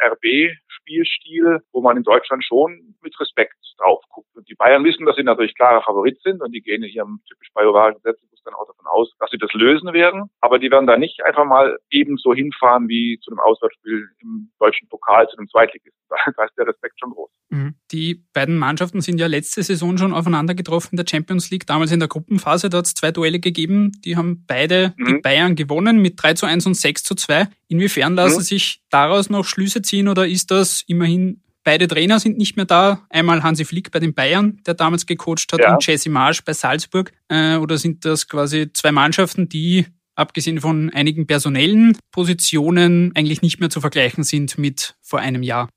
RB-Spielstil, 0.87 1.61
wo 1.73 1.81
man 1.81 1.97
in 1.97 2.03
Deutschland 2.03 2.45
schon 2.45 2.95
mit 3.03 3.19
Respekt 3.21 3.57
drauf 3.79 4.03
guckt. 4.09 4.35
Und 4.35 4.49
die 4.49 4.55
Bayern 4.55 4.85
wissen, 4.85 5.07
dass 5.07 5.17
sie 5.17 5.23
natürlich 5.23 5.55
klarer 5.55 5.83
Favorit 5.83 6.21
sind 6.23 6.41
und 6.41 6.53
die 6.53 6.63
gehen 6.63 6.83
in 6.83 6.91
ihrem 6.91 7.21
typisch 7.29 7.49
bayorischen 7.53 8.01
Selbstbewusstsein 8.03 8.37
dann 8.47 8.55
auch 8.55 8.67
davon 8.67 8.87
aus, 8.87 9.13
dass 9.19 9.31
sie 9.31 9.39
das 9.39 9.53
lösen 9.53 9.93
werden. 9.93 10.31
Aber 10.41 10.59
die 10.59 10.71
werden 10.71 10.87
da 10.87 10.97
nicht 10.97 11.23
einfach 11.25 11.45
mal 11.45 11.77
ebenso 11.91 12.35
hinfahren 12.35 12.89
wie 12.89 13.19
zu 13.23 13.31
einem 13.31 13.41
Auswärtsspiel 13.41 14.09
im 14.21 14.51
deutschen 14.59 14.89
Pokal 14.89 15.29
zu 15.29 15.37
einem 15.37 15.49
Zweitligisten. 15.49 15.93
Da 16.37 16.45
ist 16.45 16.57
der 16.57 16.67
Respekt 16.67 16.99
schon 17.01 17.11
groß. 17.11 17.31
Mhm. 17.51 17.75
Die 17.91 18.25
beiden 18.33 18.59
Mannschaften 18.59 19.01
sind 19.01 19.19
ja 19.19 19.27
letzte 19.27 19.63
Saison 19.63 19.97
schon 19.97 20.13
aufeinander 20.13 20.55
getroffen 20.55 20.91
in 20.93 20.97
der 20.97 21.07
Champions 21.09 21.51
League. 21.51 21.67
Damals 21.67 21.93
in 21.93 21.99
der 21.99 22.09
Gruppenphase, 22.09 22.69
da 22.69 22.79
hat 22.79 22.87
es 22.87 22.95
zwei 22.95 23.11
Duelle 23.11 23.41
gegeben. 23.41 23.93
Die 24.05 24.17
haben 24.17 24.45
beide 24.47 24.95
mhm. 24.97 25.07
die 25.07 25.15
Bayern 25.21 25.57
gewonnen 25.57 26.01
mit 26.01 26.23
3 26.23 26.35
zu 26.35 26.47
1 26.47 26.67
und 26.67 26.75
6 26.75 27.05
zu 27.05 27.15
2. 27.15 27.49
Inwiefern 27.69 28.15
lassen 28.15 28.39
mhm. 28.39 28.43
sich 28.43 28.83
daraus 28.91 29.31
noch 29.31 29.45
Schlüsse 29.45 29.83
ziehen 29.83 30.09
oder 30.09 30.27
ist 30.27 30.51
das 30.51 30.76
immerhin 30.83 31.43
Beide 31.67 31.89
Trainer 31.89 32.21
sind 32.21 32.39
nicht 32.39 32.55
mehr 32.57 32.65
da. 32.65 33.01
Einmal 33.11 33.43
Hansi 33.43 33.65
Flick 33.65 33.91
bei 33.91 33.99
den 33.99 34.15
Bayern, 34.15 34.61
der 34.69 34.75
damals 34.75 35.05
gecoacht 35.05 35.53
hat, 35.53 35.59
ja. 35.59 35.73
und 35.75 35.85
Jesse 35.85 36.09
Marsch 36.09 36.45
bei 36.45 36.53
Salzburg. 36.53 37.11
Äh, 37.29 37.57
oder 37.57 37.77
sind 37.77 38.05
das 38.05 38.29
quasi 38.29 38.73
zwei 38.73 38.93
Mannschaften, 38.93 39.49
die 39.49 39.85
abgesehen 40.15 40.61
von 40.61 40.93
einigen 40.95 41.27
personellen 41.27 41.99
Positionen 42.13 43.11
eigentlich 43.17 43.43
nicht 43.43 43.59
mehr 43.59 43.69
zu 43.69 43.81
vergleichen 43.81 44.23
sind 44.23 44.59
mit 44.59 44.95
vor 45.03 45.19
einem 45.19 45.43
Jahr? 45.43 45.69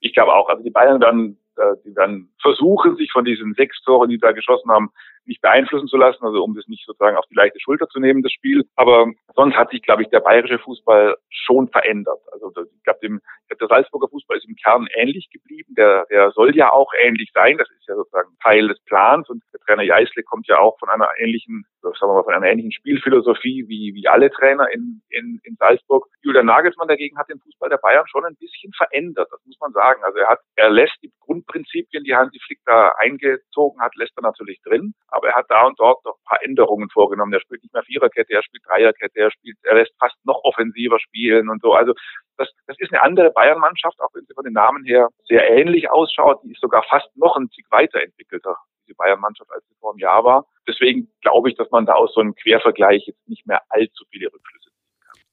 Ich 0.00 0.14
glaube 0.14 0.32
auch. 0.32 0.48
Also 0.48 0.62
die 0.62 0.70
Bayern 0.70 1.02
werden, 1.02 1.36
äh, 1.58 1.62
die 1.84 1.94
werden 1.94 2.32
versuchen, 2.40 2.96
sich 2.96 3.12
von 3.12 3.26
diesen 3.26 3.52
sechs 3.58 3.78
Toren, 3.82 4.08
die 4.08 4.16
da 4.16 4.32
geschossen 4.32 4.70
haben, 4.70 4.88
nicht 5.26 5.42
beeinflussen 5.42 5.88
zu 5.88 5.96
lassen, 5.96 6.24
also 6.24 6.42
um 6.42 6.54
das 6.54 6.66
nicht 6.68 6.84
sozusagen 6.86 7.16
auf 7.16 7.26
die 7.30 7.34
leichte 7.34 7.60
Schulter 7.60 7.88
zu 7.88 8.00
nehmen, 8.00 8.22
das 8.22 8.32
Spiel. 8.32 8.64
Aber 8.76 9.06
sonst 9.34 9.56
hat 9.56 9.70
sich, 9.70 9.82
glaube 9.82 10.02
ich, 10.02 10.08
der 10.08 10.20
bayerische 10.20 10.58
Fußball 10.58 11.16
schon 11.30 11.68
verändert. 11.68 12.20
Also 12.32 12.52
ich 12.56 12.82
glaube, 12.84 13.20
der 13.60 13.68
Salzburger 13.68 14.08
Fußball 14.08 14.36
ist 14.36 14.48
im 14.48 14.56
Kern 14.56 14.88
ähnlich 14.94 15.28
geblieben. 15.30 15.74
Der, 15.76 16.06
der 16.10 16.30
soll 16.32 16.54
ja 16.56 16.72
auch 16.72 16.92
ähnlich 17.00 17.30
sein. 17.34 17.58
Das 17.58 17.68
ist 17.70 17.86
ja 17.86 17.94
sozusagen 17.94 18.36
Teil 18.42 18.68
des 18.68 18.80
Plans. 18.84 19.28
Und 19.28 19.42
der 19.52 19.60
Trainer 19.60 19.82
Jeißle 19.82 20.22
kommt 20.24 20.46
ja 20.48 20.58
auch 20.58 20.78
von 20.78 20.88
einer 20.88 21.08
ähnlichen, 21.18 21.64
sagen 21.82 21.94
wir 22.00 22.14
mal, 22.14 22.24
von 22.24 22.34
einer 22.34 22.46
ähnlichen 22.46 22.72
Spielphilosophie 22.72 23.64
wie, 23.68 23.94
wie 23.94 24.08
alle 24.08 24.30
Trainer 24.30 24.66
in, 24.72 25.02
in, 25.10 25.40
in 25.44 25.56
Salzburg. 25.56 26.06
Julian 26.22 26.46
Nagelsmann 26.46 26.88
dagegen 26.88 27.18
hat 27.18 27.28
den 27.28 27.40
Fußball 27.40 27.70
der 27.70 27.78
Bayern 27.78 28.06
schon 28.08 28.24
ein 28.24 28.36
bisschen 28.36 28.72
verändert. 28.72 29.28
Das 29.30 29.40
muss 29.44 29.58
man 29.60 29.72
sagen. 29.72 30.02
Also 30.02 30.18
er 30.18 30.28
hat, 30.28 30.40
er 30.56 30.70
lässt 30.70 30.96
die 31.02 31.12
Grundprinzipien, 31.20 32.04
die 32.04 32.14
Hansi 32.14 32.38
Flick 32.44 32.60
da 32.64 32.92
eingezogen 32.98 33.80
hat, 33.80 33.94
lässt 33.96 34.16
er 34.16 34.22
natürlich 34.22 34.60
drin. 34.62 34.94
Aber 35.16 35.28
er 35.28 35.34
hat 35.34 35.46
da 35.48 35.66
und 35.66 35.80
dort 35.80 36.04
noch 36.04 36.16
ein 36.16 36.24
paar 36.26 36.44
Änderungen 36.44 36.90
vorgenommen. 36.90 37.32
Er 37.32 37.40
spielt 37.40 37.62
nicht 37.62 37.72
mehr 37.72 37.82
Viererkette, 37.82 38.34
er 38.34 38.42
spielt 38.42 38.64
Dreierkette, 38.66 39.18
er 39.18 39.30
spielt, 39.30 39.56
er 39.62 39.76
lässt 39.76 39.92
fast 39.98 40.16
noch 40.24 40.44
offensiver 40.44 41.00
spielen 41.00 41.48
und 41.48 41.62
so. 41.62 41.72
Also 41.72 41.94
das, 42.36 42.50
das 42.66 42.76
ist 42.78 42.92
eine 42.92 43.02
andere 43.02 43.30
Bayern-Mannschaft, 43.30 43.98
auch 44.00 44.10
wenn 44.12 44.26
sie 44.26 44.34
von 44.34 44.44
den 44.44 44.52
Namen 44.52 44.84
her 44.84 45.08
sehr 45.26 45.48
ähnlich 45.48 45.90
ausschaut. 45.90 46.40
Die 46.44 46.52
ist 46.52 46.60
sogar 46.60 46.82
fast 46.82 47.08
noch 47.16 47.36
ein 47.36 47.48
Tick 47.48 47.64
weiterentwickelter, 47.70 48.56
diese 48.86 48.94
Bayern-Mannschaft, 48.96 49.50
als 49.52 49.64
sie 49.68 49.74
vor 49.80 49.92
einem 49.92 50.00
Jahr 50.00 50.22
war. 50.22 50.44
Deswegen 50.68 51.10
glaube 51.22 51.48
ich, 51.48 51.56
dass 51.56 51.70
man 51.70 51.86
da 51.86 51.94
aus 51.94 52.12
so 52.12 52.20
einem 52.20 52.34
Quervergleich 52.34 53.06
jetzt 53.06 53.26
nicht 53.26 53.46
mehr 53.46 53.62
allzu 53.70 54.04
viele 54.10 54.26
Rückschlüsse 54.26 54.66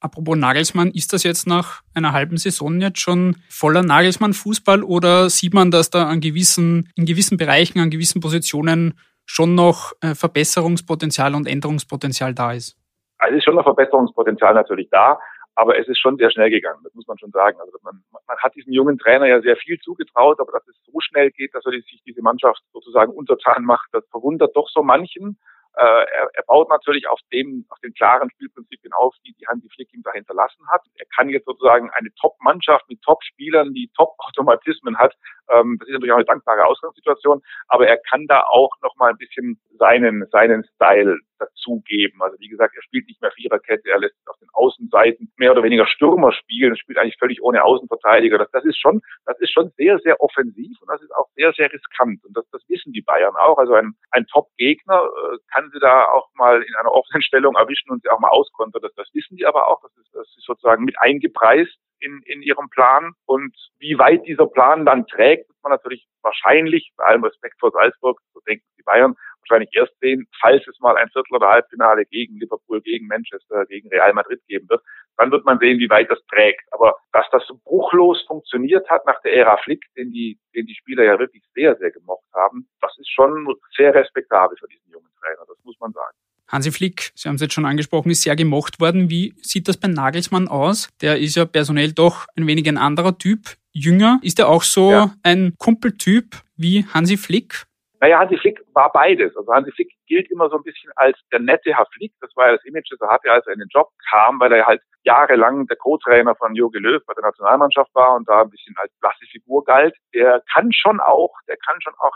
Apropos 0.03 0.35
Nagelsmann, 0.35 0.91
ist 0.91 1.13
das 1.13 1.23
jetzt 1.23 1.47
nach 1.47 1.81
einer 1.93 2.11
halben 2.11 2.35
Saison 2.35 2.81
jetzt 2.81 2.99
schon 2.99 3.37
voller 3.47 3.83
Nagelsmann-Fußball 3.83 4.83
oder 4.83 5.29
sieht 5.29 5.53
man, 5.53 5.71
dass 5.71 5.91
da 5.91 6.09
an 6.09 6.19
gewissen, 6.19 6.89
in 6.95 7.05
gewissen 7.05 7.37
Bereichen, 7.37 7.79
an 7.79 7.89
gewissen 7.89 8.19
Positionen 8.19 8.99
schon 9.25 9.55
noch 9.55 9.93
äh, 10.01 10.15
Verbesserungspotenzial 10.15 11.35
und 11.35 11.47
Änderungspotenzial 11.47 12.33
da 12.33 12.53
ist? 12.53 12.77
Also 13.17 13.37
ist 13.37 13.45
schon 13.45 13.55
noch 13.55 13.63
Verbesserungspotenzial 13.63 14.53
natürlich 14.53 14.89
da, 14.89 15.17
aber 15.55 15.77
es 15.79 15.87
ist 15.87 15.99
schon 15.99 16.17
sehr 16.17 16.31
schnell 16.31 16.49
gegangen, 16.49 16.81
das 16.83 16.93
muss 16.93 17.07
man 17.07 17.17
schon 17.17 17.31
sagen. 17.31 17.57
Also 17.59 17.77
man, 17.83 18.03
man 18.11 18.37
hat 18.37 18.55
diesem 18.55 18.73
jungen 18.73 18.97
Trainer 18.97 19.27
ja 19.27 19.41
sehr 19.41 19.55
viel 19.55 19.79
zugetraut, 19.79 20.39
aber 20.39 20.51
dass 20.51 20.67
es 20.67 20.75
so 20.85 20.99
schnell 20.99 21.31
geht, 21.31 21.53
dass 21.53 21.65
er 21.65 21.71
sich 21.71 22.01
diese 22.05 22.21
Mannschaft 22.21 22.61
sozusagen 22.73 23.13
untertan 23.13 23.63
macht, 23.63 23.87
das 23.91 24.05
verwundert 24.09 24.55
doch 24.55 24.69
so 24.69 24.83
manchen. 24.83 25.37
Äh, 25.75 25.83
er, 25.83 26.29
er 26.33 26.43
baut 26.43 26.69
natürlich 26.69 27.07
auf 27.07 27.19
dem, 27.31 27.65
auf 27.69 27.79
den 27.79 27.93
klaren 27.93 28.29
Spielprinzipien 28.31 28.93
auf, 28.93 29.15
die 29.25 29.33
die 29.33 29.47
Hansi 29.47 29.69
Flick 29.69 29.93
ihm 29.93 30.03
da 30.03 30.11
hinterlassen 30.11 30.67
hat. 30.69 30.81
Er 30.95 31.05
kann 31.15 31.29
jetzt 31.29 31.45
sozusagen 31.45 31.89
eine 31.91 32.13
Top-Mannschaft 32.19 32.87
mit 32.89 33.01
Top-Spielern, 33.01 33.73
die 33.73 33.89
Top-Automatismen 33.95 34.97
hat. 34.97 35.15
Ähm, 35.49 35.77
das 35.79 35.87
ist 35.87 35.93
natürlich 35.93 36.13
auch 36.13 36.17
eine 36.17 36.25
dankbare 36.25 36.65
Ausgangssituation, 36.65 37.41
aber 37.67 37.87
er 37.87 37.97
kann 38.09 38.27
da 38.27 38.41
auch 38.43 38.71
noch 38.81 38.95
mal 38.97 39.09
ein 39.09 39.17
bisschen 39.17 39.59
seinen, 39.77 40.27
seinen 40.31 40.63
Style 40.75 41.17
dazugeben. 41.39 42.21
Also 42.21 42.39
wie 42.39 42.47
gesagt, 42.47 42.75
er 42.75 42.83
spielt 42.83 43.07
nicht 43.07 43.21
mehr 43.21 43.31
Viererkette, 43.31 43.89
er 43.89 43.99
lässt 43.99 44.15
auf 44.27 44.37
den 44.39 44.49
Außenseiten 44.53 45.31
mehr 45.37 45.51
oder 45.51 45.63
weniger 45.63 45.87
Stürmer 45.87 46.31
spielen, 46.31 46.77
spielt 46.77 46.97
eigentlich 46.97 47.17
völlig 47.17 47.41
ohne 47.41 47.63
Außenverteidiger. 47.63 48.37
Das, 48.37 48.51
das 48.51 48.65
ist 48.65 48.79
schon, 48.79 49.01
das 49.25 49.39
ist 49.39 49.51
schon 49.51 49.71
sehr, 49.77 49.99
sehr 49.99 50.21
offensiv 50.21 50.79
und 50.81 50.87
das 50.89 51.01
ist 51.01 51.13
auch 51.15 51.27
sehr, 51.35 51.51
sehr 51.53 51.71
riskant. 51.71 52.23
Und 52.23 52.37
das, 52.37 52.45
das 52.51 52.61
wissen 52.67 52.93
die 52.93 53.01
Bayern 53.01 53.35
auch. 53.35 53.57
Also 53.57 53.73
ein, 53.73 53.95
ein 54.11 54.25
Top-Gegner 54.27 55.03
äh, 55.03 55.37
kann 55.53 55.62
sie 55.71 55.79
da 55.79 56.05
auch 56.05 56.29
mal 56.35 56.61
in 56.61 56.75
einer 56.75 56.91
offenen 56.91 57.21
Stellung 57.21 57.55
erwischen 57.55 57.91
und 57.91 58.01
sie 58.01 58.09
auch 58.09 58.19
mal 58.19 58.29
auskontern. 58.29 58.81
Das, 58.81 58.93
das 58.95 59.09
wissen 59.13 59.37
die 59.37 59.45
aber 59.45 59.67
auch. 59.67 59.81
Das 59.81 59.91
ist, 59.97 60.13
das 60.13 60.27
ist 60.37 60.45
sozusagen 60.45 60.83
mit 60.83 60.99
eingepreist 60.99 61.77
in, 61.99 62.21
in 62.25 62.41
ihrem 62.41 62.69
Plan. 62.69 63.13
Und 63.25 63.55
wie 63.79 63.97
weit 63.97 64.25
dieser 64.27 64.47
Plan 64.47 64.85
dann 64.85 65.07
trägt, 65.07 65.47
wird 65.49 65.57
man 65.63 65.71
natürlich 65.71 66.05
wahrscheinlich, 66.21 66.91
bei 66.97 67.05
allem 67.05 67.23
Respekt 67.23 67.59
vor 67.59 67.71
Salzburg, 67.71 68.19
so 68.33 68.39
denken 68.41 68.65
die 68.77 68.83
Bayern, 68.83 69.15
wahrscheinlich 69.43 69.69
erst 69.73 69.97
sehen, 69.99 70.27
falls 70.39 70.65
es 70.67 70.79
mal 70.79 70.95
ein 70.97 71.09
Viertel- 71.09 71.35
oder 71.35 71.49
Halbfinale 71.49 72.05
gegen 72.05 72.39
Liverpool, 72.39 72.81
gegen 72.81 73.07
Manchester, 73.07 73.65
gegen 73.65 73.89
Real 73.89 74.13
Madrid 74.13 74.41
geben 74.47 74.69
wird. 74.69 74.81
Dann 75.17 75.31
wird 75.31 75.45
man 75.45 75.59
sehen, 75.59 75.79
wie 75.79 75.89
weit 75.89 76.09
das 76.09 76.19
trägt. 76.27 76.63
Aber 76.71 76.95
dass 77.11 77.29
das 77.31 77.45
so 77.45 77.59
bruchlos 77.63 78.23
funktioniert 78.27 78.89
hat 78.89 79.05
nach 79.05 79.21
der 79.21 79.35
Ära 79.35 79.57
Flick, 79.57 79.83
den 79.95 80.11
die, 80.11 80.39
den 80.55 80.65
die 80.65 80.75
Spieler 80.75 81.03
ja 81.03 81.19
wirklich 81.19 81.43
sehr, 81.53 81.75
sehr 81.77 81.91
gemocht 81.91 82.27
haben, 82.33 82.67
das 82.81 82.97
ist 82.97 83.11
schon 83.11 83.47
sehr 83.75 83.93
respektabel 83.93 84.57
für 84.57 84.67
diesen 84.67 84.89
jungen 84.89 85.09
Trainer. 85.19 85.45
Das 85.47 85.57
muss 85.63 85.72
man 85.83 85.91
sagen. 85.91 86.17
Hansi 86.47 86.71
Flick, 86.71 87.11
Sie 87.15 87.27
haben 87.27 87.35
es 87.35 87.41
jetzt 87.41 87.53
schon 87.53 87.65
angesprochen, 87.65 88.11
ist 88.11 88.23
sehr 88.23 88.35
gemocht 88.35 88.79
worden. 88.79 89.09
Wie 89.09 89.33
sieht 89.41 89.67
das 89.67 89.77
bei 89.77 89.87
Nagelsmann 89.87 90.47
aus? 90.47 90.89
Der 91.01 91.19
ist 91.19 91.35
ja 91.35 91.45
personell 91.45 91.93
doch 91.93 92.27
ein 92.35 92.47
wenig 92.47 92.67
ein 92.67 92.77
anderer 92.77 93.17
Typ, 93.17 93.55
jünger. 93.71 94.19
Ist 94.21 94.39
er 94.39 94.49
auch 94.49 94.63
so 94.63 94.91
ja. 94.91 95.15
ein 95.23 95.55
Kumpeltyp 95.57 96.35
wie 96.55 96.85
Hansi 96.93 97.17
Flick? 97.17 97.65
Naja, 97.99 98.19
Hansi 98.19 98.37
Flick 98.37 98.61
war 98.73 98.91
beides. 98.91 99.35
Also 99.35 99.51
Hansi 99.51 99.71
Flick 99.71 99.89
gilt 100.07 100.29
immer 100.29 100.49
so 100.49 100.57
ein 100.57 100.63
bisschen 100.63 100.91
als 100.97 101.17
der 101.31 101.39
nette 101.39 101.73
Herr 101.73 101.87
Flick. 101.93 102.11
Das 102.19 102.29
war 102.35 102.47
ja 102.47 102.57
das 102.57 102.65
Image, 102.65 102.91
das 102.91 102.99
er 102.99 103.09
hatte, 103.09 103.31
als 103.31 103.47
er 103.47 103.53
in 103.53 103.59
den 103.59 103.69
Job 103.73 103.89
kam, 104.11 104.39
weil 104.39 104.51
er 104.51 104.67
halt 104.67 104.81
jahrelang 105.03 105.65
der 105.67 105.77
Co-Trainer 105.77 106.35
von 106.35 106.53
Jogi 106.53 106.79
Löw 106.79 107.01
bei 107.05 107.13
der 107.13 107.23
Nationalmannschaft 107.23 107.95
war 107.95 108.15
und 108.15 108.27
da 108.27 108.41
ein 108.41 108.49
bisschen 108.49 108.75
als 108.77 108.91
blasse 108.99 109.25
Figur 109.31 109.63
galt. 109.63 109.95
Der 110.13 110.43
kann 110.53 110.71
schon 110.73 110.99
auch, 110.99 111.33
der 111.47 111.57
kann 111.65 111.81
schon 111.81 111.93
auch 111.99 112.13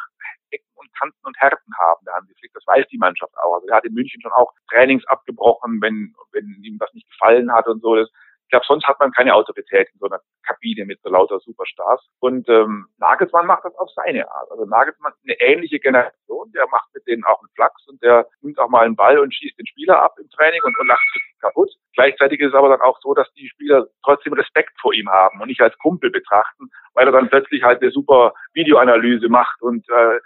Ecken 0.52 0.72
und 0.76 0.94
Kanten 0.98 1.26
und 1.26 1.38
Härten 1.38 1.74
haben, 1.78 2.06
der 2.06 2.16
Hansi 2.16 2.34
Flick. 2.40 2.54
Das 2.54 2.66
weiß 2.68 2.88
die 2.88 2.98
Mannschaft 2.98 3.34
auch. 3.38 3.56
Also 3.56 3.68
er 3.68 3.78
hat 3.78 3.86
in 3.86 3.94
München 3.94 4.22
schon 4.22 4.32
auch 4.34 4.52
Trainings 4.70 5.06
abgebrochen, 5.08 5.82
wenn, 5.82 6.14
wenn 6.32 6.62
ihm 6.64 6.78
das 6.78 6.94
nicht 6.94 7.10
gefallen 7.10 7.52
hat 7.52 7.68
und 7.68 7.82
so. 7.82 7.96
Das, 7.96 8.10
ich 8.48 8.52
glaube, 8.52 8.66
sonst 8.66 8.88
hat 8.88 8.98
man 9.02 9.12
keine 9.12 9.36
Autorität 9.36 9.90
in 9.92 10.00
so 10.00 10.06
einer 10.06 10.22
Kabine 10.44 10.86
mit 10.86 11.02
so 11.02 11.10
lauter 11.10 11.38
Superstars. 11.42 12.08
Und 12.20 12.48
ähm, 12.48 12.88
Nagelsmann 12.98 13.46
macht 13.46 13.66
das 13.66 13.76
auf 13.76 13.90
seine 13.92 14.32
Art. 14.32 14.50
Also 14.50 14.64
Nagelsmann 14.64 15.12
ist 15.12 15.24
eine 15.26 15.40
ähnliche 15.42 15.80
Generation, 15.80 16.50
der 16.54 16.66
macht 16.70 16.88
mit 16.94 17.06
denen 17.08 17.26
auch 17.26 17.42
einen 17.42 17.50
Flachs 17.56 17.86
und 17.90 18.02
der 18.02 18.26
nimmt 18.40 18.58
auch 18.58 18.70
mal 18.70 18.86
einen 18.86 18.96
Ball 18.96 19.20
und 19.20 19.34
schießt 19.34 19.60
den 19.60 19.68
Spieler 19.68 20.02
ab 20.02 20.16
im 20.18 20.30
Training 20.30 20.62
und, 20.64 20.80
und 20.80 20.88
lacht 20.88 21.04
sich 21.12 21.22
kaputt. 21.42 21.70
Gleichzeitig 21.94 22.40
ist 22.40 22.50
es 22.50 22.54
aber 22.54 22.70
dann 22.70 22.80
auch 22.80 22.98
so, 23.02 23.14
dass 23.14 23.30
die 23.34 23.50
Spieler 23.50 23.88
trotzdem 24.02 24.32
Respekt 24.32 24.80
vor 24.80 24.94
ihm 24.94 25.10
haben 25.10 25.42
und 25.42 25.48
nicht 25.48 25.62
als 25.62 25.78
Kumpel 25.80 26.10
betrachten, 26.10 26.70
weil 26.94 27.06
er 27.06 27.12
dann 27.12 27.28
plötzlich 27.28 27.64
halt 27.64 27.82
eine 27.82 27.92
super 27.92 28.34
Videoanalyse 28.54 29.28
macht 29.28 29.62
und 29.62 29.88
äh, 29.90 30.20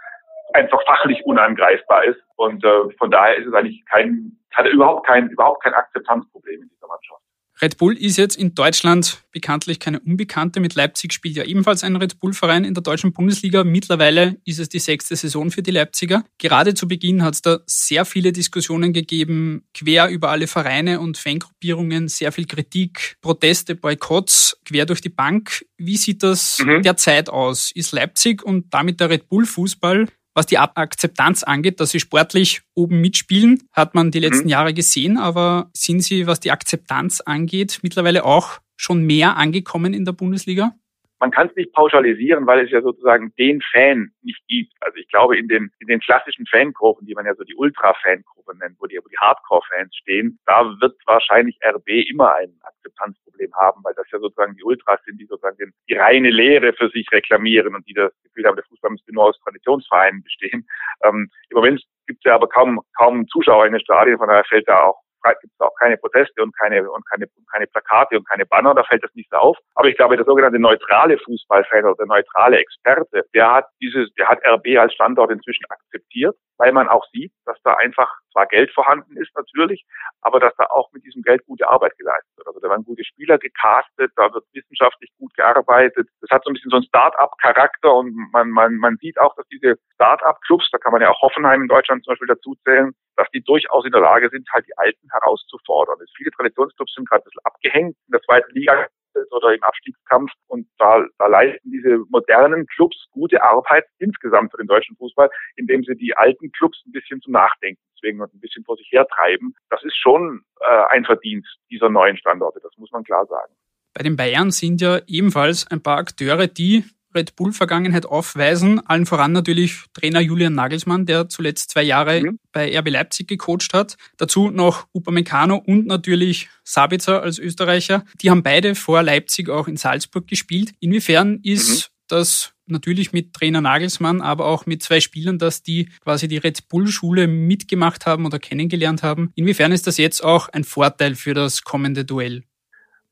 einfach 0.53 0.79
fachlich 0.85 1.23
unangreifbar 1.25 2.05
ist. 2.05 2.19
Und 2.35 2.63
äh, 2.63 2.89
von 2.97 3.11
daher 3.11 3.37
ist 3.37 3.47
es 3.47 3.53
eigentlich 3.53 3.83
kein, 3.85 4.37
hat 4.51 4.65
er 4.65 4.71
überhaupt 4.71 5.05
kein, 5.05 5.29
überhaupt 5.29 5.63
kein 5.63 5.73
Akzeptanzproblem 5.73 6.61
in 6.61 6.69
dieser 6.69 6.87
Mannschaft. 6.87 7.21
Red 7.61 7.77
Bull 7.77 7.95
ist 7.95 8.17
jetzt 8.17 8.37
in 8.37 8.55
Deutschland 8.55 9.21
bekanntlich 9.31 9.79
keine 9.79 9.99
Unbekannte. 9.99 10.59
Mit 10.59 10.73
Leipzig 10.73 11.13
spielt 11.13 11.35
ja 11.35 11.43
ebenfalls 11.43 11.83
ein 11.83 11.95
Red 11.95 12.19
Bull-Verein 12.19 12.65
in 12.65 12.73
der 12.73 12.81
deutschen 12.81 13.13
Bundesliga. 13.13 13.63
Mittlerweile 13.63 14.37
ist 14.45 14.59
es 14.59 14.67
die 14.67 14.79
sechste 14.79 15.15
Saison 15.15 15.51
für 15.51 15.61
die 15.61 15.69
Leipziger. 15.69 16.23
Gerade 16.39 16.73
zu 16.73 16.87
Beginn 16.87 17.23
hat 17.23 17.35
es 17.35 17.43
da 17.43 17.59
sehr 17.67 18.05
viele 18.05 18.31
Diskussionen 18.31 18.93
gegeben, 18.93 19.63
quer 19.75 20.09
über 20.09 20.29
alle 20.29 20.47
Vereine 20.47 20.99
und 20.99 21.19
Fangruppierungen, 21.19 22.07
sehr 22.07 22.31
viel 22.31 22.47
Kritik, 22.47 23.17
Proteste, 23.21 23.75
Boykotts, 23.75 24.59
quer 24.65 24.87
durch 24.87 25.01
die 25.01 25.09
Bank. 25.09 25.63
Wie 25.77 25.97
sieht 25.97 26.23
das 26.23 26.57
mhm. 26.65 26.81
derzeit 26.81 27.29
aus? 27.29 27.71
Ist 27.71 27.91
Leipzig 27.91 28.41
und 28.43 28.73
damit 28.73 28.99
der 28.99 29.11
Red 29.11 29.29
Bull-Fußball 29.29 30.07
was 30.33 30.45
die 30.45 30.57
Akzeptanz 30.57 31.43
angeht, 31.43 31.79
dass 31.79 31.91
sie 31.91 31.99
sportlich 31.99 32.61
oben 32.73 33.01
mitspielen, 33.01 33.63
hat 33.71 33.95
man 33.95 34.11
die 34.11 34.19
letzten 34.19 34.45
mhm. 34.45 34.49
Jahre 34.49 34.73
gesehen, 34.73 35.17
aber 35.17 35.69
sind 35.73 36.01
sie, 36.01 36.27
was 36.27 36.39
die 36.39 36.51
Akzeptanz 36.51 37.21
angeht, 37.21 37.79
mittlerweile 37.81 38.23
auch 38.25 38.59
schon 38.77 39.03
mehr 39.03 39.37
angekommen 39.37 39.93
in 39.93 40.05
der 40.05 40.13
Bundesliga? 40.13 40.73
Man 41.21 41.29
kann 41.29 41.47
es 41.47 41.55
nicht 41.55 41.71
pauschalisieren, 41.71 42.47
weil 42.47 42.65
es 42.65 42.71
ja 42.71 42.81
sozusagen 42.81 43.31
den 43.37 43.61
Fan 43.71 44.11
nicht 44.23 44.41
gibt. 44.47 44.73
Also 44.79 44.97
ich 44.97 45.07
glaube, 45.07 45.37
in 45.37 45.47
den, 45.47 45.71
in 45.79 45.87
den 45.87 45.99
klassischen 45.99 46.47
Fangruppen, 46.47 47.05
die 47.05 47.13
man 47.13 47.27
ja 47.27 47.35
so 47.35 47.43
die 47.43 47.53
Ultra-Fangruppe 47.53 48.57
nennt, 48.57 48.75
wo 48.79 48.87
die, 48.87 48.97
wo 48.97 49.07
die 49.07 49.17
Hardcore-Fans 49.19 49.95
stehen, 49.95 50.39
da 50.47 50.65
wird 50.81 50.95
wahrscheinlich 51.05 51.59
RB 51.63 52.09
immer 52.09 52.33
ein 52.35 52.59
Akzeptanzproblem 52.63 53.53
haben, 53.53 53.83
weil 53.83 53.93
das 53.93 54.09
ja 54.11 54.17
sozusagen 54.17 54.55
die 54.55 54.63
Ultras 54.63 54.99
sind, 55.05 55.19
die 55.21 55.27
sozusagen 55.27 55.71
die 55.87 55.93
reine 55.93 56.31
Lehre 56.31 56.73
für 56.73 56.89
sich 56.89 57.05
reklamieren 57.11 57.75
und 57.75 57.87
die 57.87 57.93
das 57.93 58.11
Gefühl 58.23 58.45
haben, 58.45 58.55
der 58.55 58.65
Fußball 58.65 58.89
müsste 58.89 59.13
nur 59.13 59.25
aus 59.25 59.39
Traditionsvereinen 59.41 60.23
bestehen. 60.23 60.67
Ähm, 61.03 61.29
Im 61.51 61.55
Moment 61.55 61.83
gibt 62.07 62.25
es 62.25 62.29
ja 62.29 62.33
aber 62.33 62.49
kaum, 62.49 62.81
kaum 62.97 63.27
Zuschauer 63.27 63.67
in 63.67 63.73
den 63.73 63.81
Stadien, 63.81 64.17
von 64.17 64.27
daher 64.27 64.43
fällt 64.45 64.67
da 64.67 64.85
auch 64.85 65.03
gibt 65.41 65.53
es 65.53 65.59
auch 65.59 65.73
keine 65.79 65.97
Proteste 65.97 66.41
und 66.41 66.57
keine, 66.57 66.89
und 66.89 67.07
keine, 67.09 67.27
keine 67.51 67.67
Plakate 67.67 68.17
und 68.17 68.27
keine 68.27 68.45
Banner, 68.45 68.73
da 68.73 68.83
fällt 68.83 69.03
das 69.03 69.13
nicht 69.15 69.31
auf. 69.33 69.57
Aber 69.75 69.87
ich 69.87 69.95
glaube, 69.95 70.17
der 70.17 70.25
sogenannte 70.25 70.59
neutrale 70.59 71.17
Fußballfan 71.17 71.85
oder 71.85 71.95
der 71.95 72.07
neutrale 72.07 72.57
Experte, 72.57 73.23
der 73.33 73.53
hat 73.53 73.65
dieses, 73.81 74.11
der 74.15 74.27
hat 74.27 74.39
RB 74.45 74.77
als 74.77 74.93
Standort 74.93 75.31
inzwischen 75.31 75.65
akzeptiert, 75.69 76.35
weil 76.57 76.71
man 76.71 76.87
auch 76.87 77.05
sieht, 77.11 77.31
dass 77.45 77.57
da 77.63 77.73
einfach 77.75 78.09
zwar 78.31 78.47
Geld 78.47 78.71
vorhanden 78.71 79.17
ist 79.17 79.35
natürlich, 79.35 79.83
aber 80.21 80.39
dass 80.39 80.55
da 80.57 80.65
auch 80.65 80.91
mit 80.93 81.03
diesem 81.03 81.21
Geld 81.21 81.45
gute 81.45 81.67
Arbeit 81.69 81.97
geleistet 81.97 82.31
wird. 82.37 82.47
Also 82.47 82.59
da 82.59 82.69
werden 82.69 82.85
gute 82.85 83.03
Spieler 83.03 83.37
gecastet, 83.37 84.11
da 84.15 84.33
wird 84.33 84.45
wissenschaftlich 84.53 85.11
gut 85.17 85.33
gearbeitet. 85.35 86.07
Das 86.21 86.29
hat 86.29 86.43
so 86.43 86.51
ein 86.51 86.53
bisschen 86.53 86.71
so 86.71 86.77
einen 86.77 86.85
Start-up-Charakter 86.85 87.93
und 87.93 88.15
man, 88.31 88.49
man, 88.49 88.75
man 88.77 88.97
sieht 88.97 89.19
auch, 89.19 89.35
dass 89.35 89.47
diese 89.47 89.75
Start-up-Clubs, 89.95 90.69
da 90.71 90.77
kann 90.77 90.91
man 90.91 91.01
ja 91.01 91.09
auch 91.09 91.21
Hoffenheim 91.21 91.63
in 91.63 91.67
Deutschland 91.67 92.03
zum 92.03 92.11
Beispiel 92.11 92.27
dazu 92.27 92.55
zählen, 92.63 92.93
dass 93.21 93.29
die 93.29 93.43
durchaus 93.43 93.85
in 93.85 93.91
der 93.91 94.01
Lage 94.01 94.29
sind, 94.29 94.49
halt 94.51 94.65
die 94.67 94.75
Alten 94.77 95.07
herauszufordern. 95.11 95.97
Viele 96.17 96.31
Traditionsclubs 96.31 96.93
sind 96.95 97.07
gerade 97.07 97.21
ein 97.21 97.25
bisschen 97.25 97.45
abgehängt 97.45 97.95
in 98.07 98.11
der 98.11 98.21
zweiten 98.21 98.51
Liga 98.53 98.87
oder 99.29 99.53
im 99.53 99.61
Abstiegskampf. 99.61 100.31
Und 100.47 100.67
da, 100.79 101.05
da 101.19 101.27
leisten 101.27 101.69
diese 101.69 101.99
modernen 102.09 102.65
Clubs 102.65 102.97
gute 103.11 103.43
Arbeit 103.43 103.85
insgesamt 103.99 104.51
für 104.51 104.57
den 104.57 104.67
deutschen 104.67 104.95
Fußball, 104.97 105.29
indem 105.55 105.83
sie 105.83 105.95
die 105.95 106.15
alten 106.17 106.51
Clubs 106.51 106.81
ein 106.87 106.93
bisschen 106.93 107.21
zum 107.21 107.33
Nachdenken 107.33 107.81
zwingen 107.99 108.21
und 108.21 108.33
ein 108.33 108.39
bisschen 108.39 108.63
vor 108.63 108.75
sich 108.77 108.89
hertreiben. 108.91 109.53
Das 109.69 109.83
ist 109.83 109.97
schon 109.97 110.41
äh, 110.61 110.83
ein 110.89 111.05
Verdienst 111.05 111.57
dieser 111.69 111.89
neuen 111.89 112.17
Standorte, 112.17 112.59
das 112.63 112.75
muss 112.77 112.91
man 112.91 113.03
klar 113.03 113.27
sagen. 113.27 113.53
Bei 113.93 114.01
den 114.01 114.15
Bayern 114.15 114.49
sind 114.49 114.81
ja 114.81 114.99
ebenfalls 115.05 115.69
ein 115.69 115.83
paar 115.83 115.97
Akteure, 115.97 116.47
die 116.47 116.85
Red 117.13 117.35
Bull-Vergangenheit 117.35 118.05
aufweisen. 118.05 118.85
Allen 118.87 119.05
voran 119.05 119.31
natürlich 119.31 119.83
Trainer 119.93 120.19
Julian 120.19 120.53
Nagelsmann, 120.53 121.05
der 121.05 121.29
zuletzt 121.29 121.71
zwei 121.71 121.83
Jahre 121.83 122.21
mhm. 122.21 122.39
bei 122.51 122.77
RB 122.77 122.89
Leipzig 122.89 123.27
gecoacht 123.27 123.73
hat. 123.73 123.97
Dazu 124.17 124.49
noch 124.49 124.87
Upamecano 124.93 125.57
und 125.57 125.87
natürlich 125.87 126.49
Sabitzer 126.63 127.21
als 127.21 127.39
Österreicher. 127.39 128.05
Die 128.21 128.29
haben 128.29 128.43
beide 128.43 128.75
vor 128.75 129.03
Leipzig 129.03 129.49
auch 129.49 129.67
in 129.67 129.77
Salzburg 129.77 130.27
gespielt. 130.27 130.71
Inwiefern 130.79 131.39
ist 131.43 131.69
mhm. 131.69 131.93
das 132.07 132.53
natürlich 132.67 133.13
mit 133.13 133.33
Trainer 133.33 133.61
Nagelsmann, 133.61 134.21
aber 134.21 134.45
auch 134.45 134.65
mit 134.65 134.81
zwei 134.81 134.99
Spielern, 134.99 135.37
dass 135.37 135.61
die 135.61 135.89
quasi 136.01 136.27
die 136.27 136.37
Red 136.37 136.67
Bull-Schule 136.69 137.27
mitgemacht 137.27 138.05
haben 138.05 138.25
oder 138.25 138.39
kennengelernt 138.39 139.03
haben. 139.03 139.31
Inwiefern 139.35 139.71
ist 139.71 139.87
das 139.87 139.97
jetzt 139.97 140.23
auch 140.23 140.49
ein 140.49 140.63
Vorteil 140.63 141.15
für 141.15 141.33
das 141.33 141.63
kommende 141.63 142.05
Duell? 142.05 142.43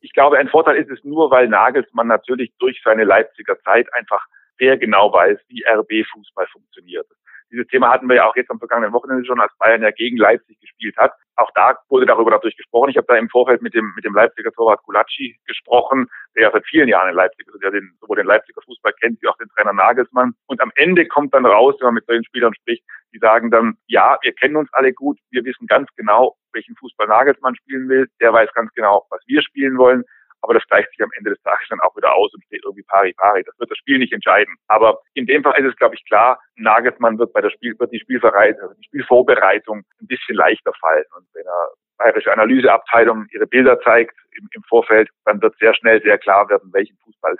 Ich 0.02 0.14
glaube, 0.14 0.38
ein 0.38 0.48
Vorteil 0.50 0.78
ist 0.78 0.90
es 0.90 1.04
nur, 1.04 1.30
weil 1.32 1.48
Nagelsmann 1.48 2.08
natürlich 2.08 2.54
durch 2.60 2.82
seine 2.84 3.04
Leipziger 3.04 3.60
Zeit 3.62 3.92
einfach 3.94 4.26
sehr 4.58 4.78
genau 4.78 5.12
weiß, 5.12 5.40
wie 5.48 5.66
RB-Fußball 5.66 6.48
funktioniert. 6.48 7.08
Dieses 7.52 7.68
Thema 7.68 7.90
hatten 7.90 8.08
wir 8.08 8.18
ja 8.18 8.28
auch 8.28 8.36
jetzt 8.36 8.52
am 8.52 8.60
vergangenen 8.60 8.94
Wochenende 8.94 9.26
schon, 9.26 9.40
als 9.40 9.52
Bayern 9.58 9.82
ja 9.82 9.92
gegen 9.92 10.18
Leipzig 10.18 10.60
gespielt 10.60 10.96
hat. 10.98 11.14
Auch 11.36 11.50
da 11.56 11.78
wurde 11.90 12.06
darüber 12.06 12.32
natürlich 12.32 12.58
gesprochen. 12.58 12.90
Ich 12.90 12.98
habe 12.98 13.08
da 13.08 13.16
im 13.16 13.30
Vorfeld 13.30 13.62
mit 13.62 13.74
dem, 13.74 13.92
mit 13.96 14.06
dem 14.06 14.14
Leipziger 14.14 14.52
Torwart 14.52 14.84
Kulacci 14.84 15.40
gesprochen, 15.46 16.08
der 16.36 16.44
ja 16.44 16.52
seit 16.52 16.66
vielen 16.66 16.88
Jahren 16.88 17.10
in 17.10 17.16
Leipzig 17.16 17.48
ist, 17.48 17.64
der 17.64 17.72
den, 17.72 17.98
sowohl 18.02 18.18
den 18.18 18.28
Leipziger 18.28 18.62
Fußball 18.62 18.94
kennt, 19.02 19.22
wie 19.22 19.28
auch 19.28 19.38
den 19.38 19.50
Trainer 19.50 19.74
Nagelsmann. 19.74 20.34
Und 20.48 20.62
am 20.62 20.72
Ende 20.76 21.08
kommt 21.08 21.34
dann 21.34 21.46
raus, 21.46 21.76
wenn 21.80 21.88
man 21.88 21.96
mit 21.96 22.06
solchen 22.06 22.26
Spielern 22.26 22.54
spricht, 22.54 22.84
die 23.14 23.20
sagen 23.20 23.50
dann, 23.50 23.76
ja, 23.88 24.18
wir 24.22 24.34
kennen 24.34 24.58
uns 24.58 24.70
alle 24.74 24.94
gut, 24.94 25.18
wir 25.32 25.44
wissen 25.44 25.66
ganz 25.66 25.90
genau, 25.96 26.36
welchen 26.54 26.76
Fußball 26.76 27.08
Nagelsmann 27.08 27.56
spielen 27.56 27.90
will, 27.90 28.08
der 28.22 28.34
weiß 28.34 28.54
ganz 28.54 28.72
genau, 28.74 29.06
was 29.10 29.22
wir 29.26 29.42
spielen 29.42 29.78
wollen 29.78 30.04
aber 30.42 30.54
das 30.54 30.68
gleicht 30.68 30.90
sich 30.92 31.02
am 31.02 31.12
Ende 31.18 31.32
des 31.32 31.42
Tages 31.42 31.68
dann 31.70 31.80
auch 31.82 31.96
wieder 31.96 32.14
aus 32.14 32.34
und 32.34 32.44
steht 32.46 32.64
irgendwie 32.64 32.84
pari 32.84 33.14
pari. 33.14 33.44
Das 33.44 33.58
wird 33.60 33.72
das 33.72 33.78
Spiel 33.78 34.00
nicht 34.00 34.14
entscheiden. 34.14 34.56
Aber 34.68 35.02
in 35.14 35.26
dem 35.26 35.44
Fall 35.44 35.60
ist 35.60 35.72
es, 35.72 35.76
glaube 35.76 35.96
ich, 35.96 36.06
klar, 36.06 36.40
Nagelsmann 36.56 37.20
wird 37.20 37.34
bei 37.34 37.42
der 37.42 37.50
Spiel, 37.50 37.78
wird 37.78 37.92
die 37.92 38.00
Spielvorbereitung, 38.00 38.62
also 38.62 38.74
die 38.76 38.86
Spielvorbereitung 38.86 39.84
ein 40.02 40.08
bisschen 40.08 40.36
leichter 40.36 40.74
fallen. 40.80 41.06
Und 41.16 41.28
wenn 41.34 41.46
er 41.46 41.70
bayerische 41.98 42.32
Analyseabteilung 42.32 43.28
ihre 43.32 43.48
Bilder 43.48 43.80
zeigt 43.82 44.16
im, 44.32 44.48
im 44.54 44.64
Vorfeld, 44.64 45.10
dann 45.26 45.42
wird 45.42 45.58
sehr 45.60 45.74
schnell 45.76 46.02
sehr 46.02 46.18
klar 46.18 46.50
werden, 46.50 46.70
welchen 46.74 46.98
Fußball 47.04 47.36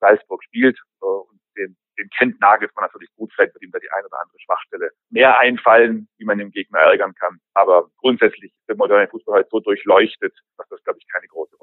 Salzburg 0.00 0.42
spielt. 0.44 0.78
Und 1.00 1.40
den, 1.56 1.76
den 1.98 2.08
kennt 2.16 2.40
Nagelsmann 2.40 2.84
natürlich 2.84 3.10
gut, 3.16 3.32
vielleicht 3.34 3.54
wird 3.54 3.64
ihm 3.64 3.70
da 3.72 3.78
die 3.78 3.90
eine 3.90 4.06
oder 4.06 4.20
andere 4.20 4.38
Schwachstelle 4.40 4.90
mehr 5.10 5.38
einfallen, 5.38 6.08
wie 6.18 6.24
man 6.24 6.38
dem 6.38 6.50
Gegner 6.50 6.80
ärgern 6.80 7.14
kann. 7.14 7.38
Aber 7.54 7.88
grundsätzlich 7.98 8.52
ist 8.52 8.68
der 8.68 8.76
moderne 8.76 9.08
Fußball 9.08 9.36
halt 9.36 9.50
so 9.50 9.60
durchleuchtet, 9.60 10.36
dass 10.56 10.68
das, 10.68 10.82
glaube 10.84 10.98
ich, 11.00 11.06
keine 11.08 11.26
große 11.26 11.56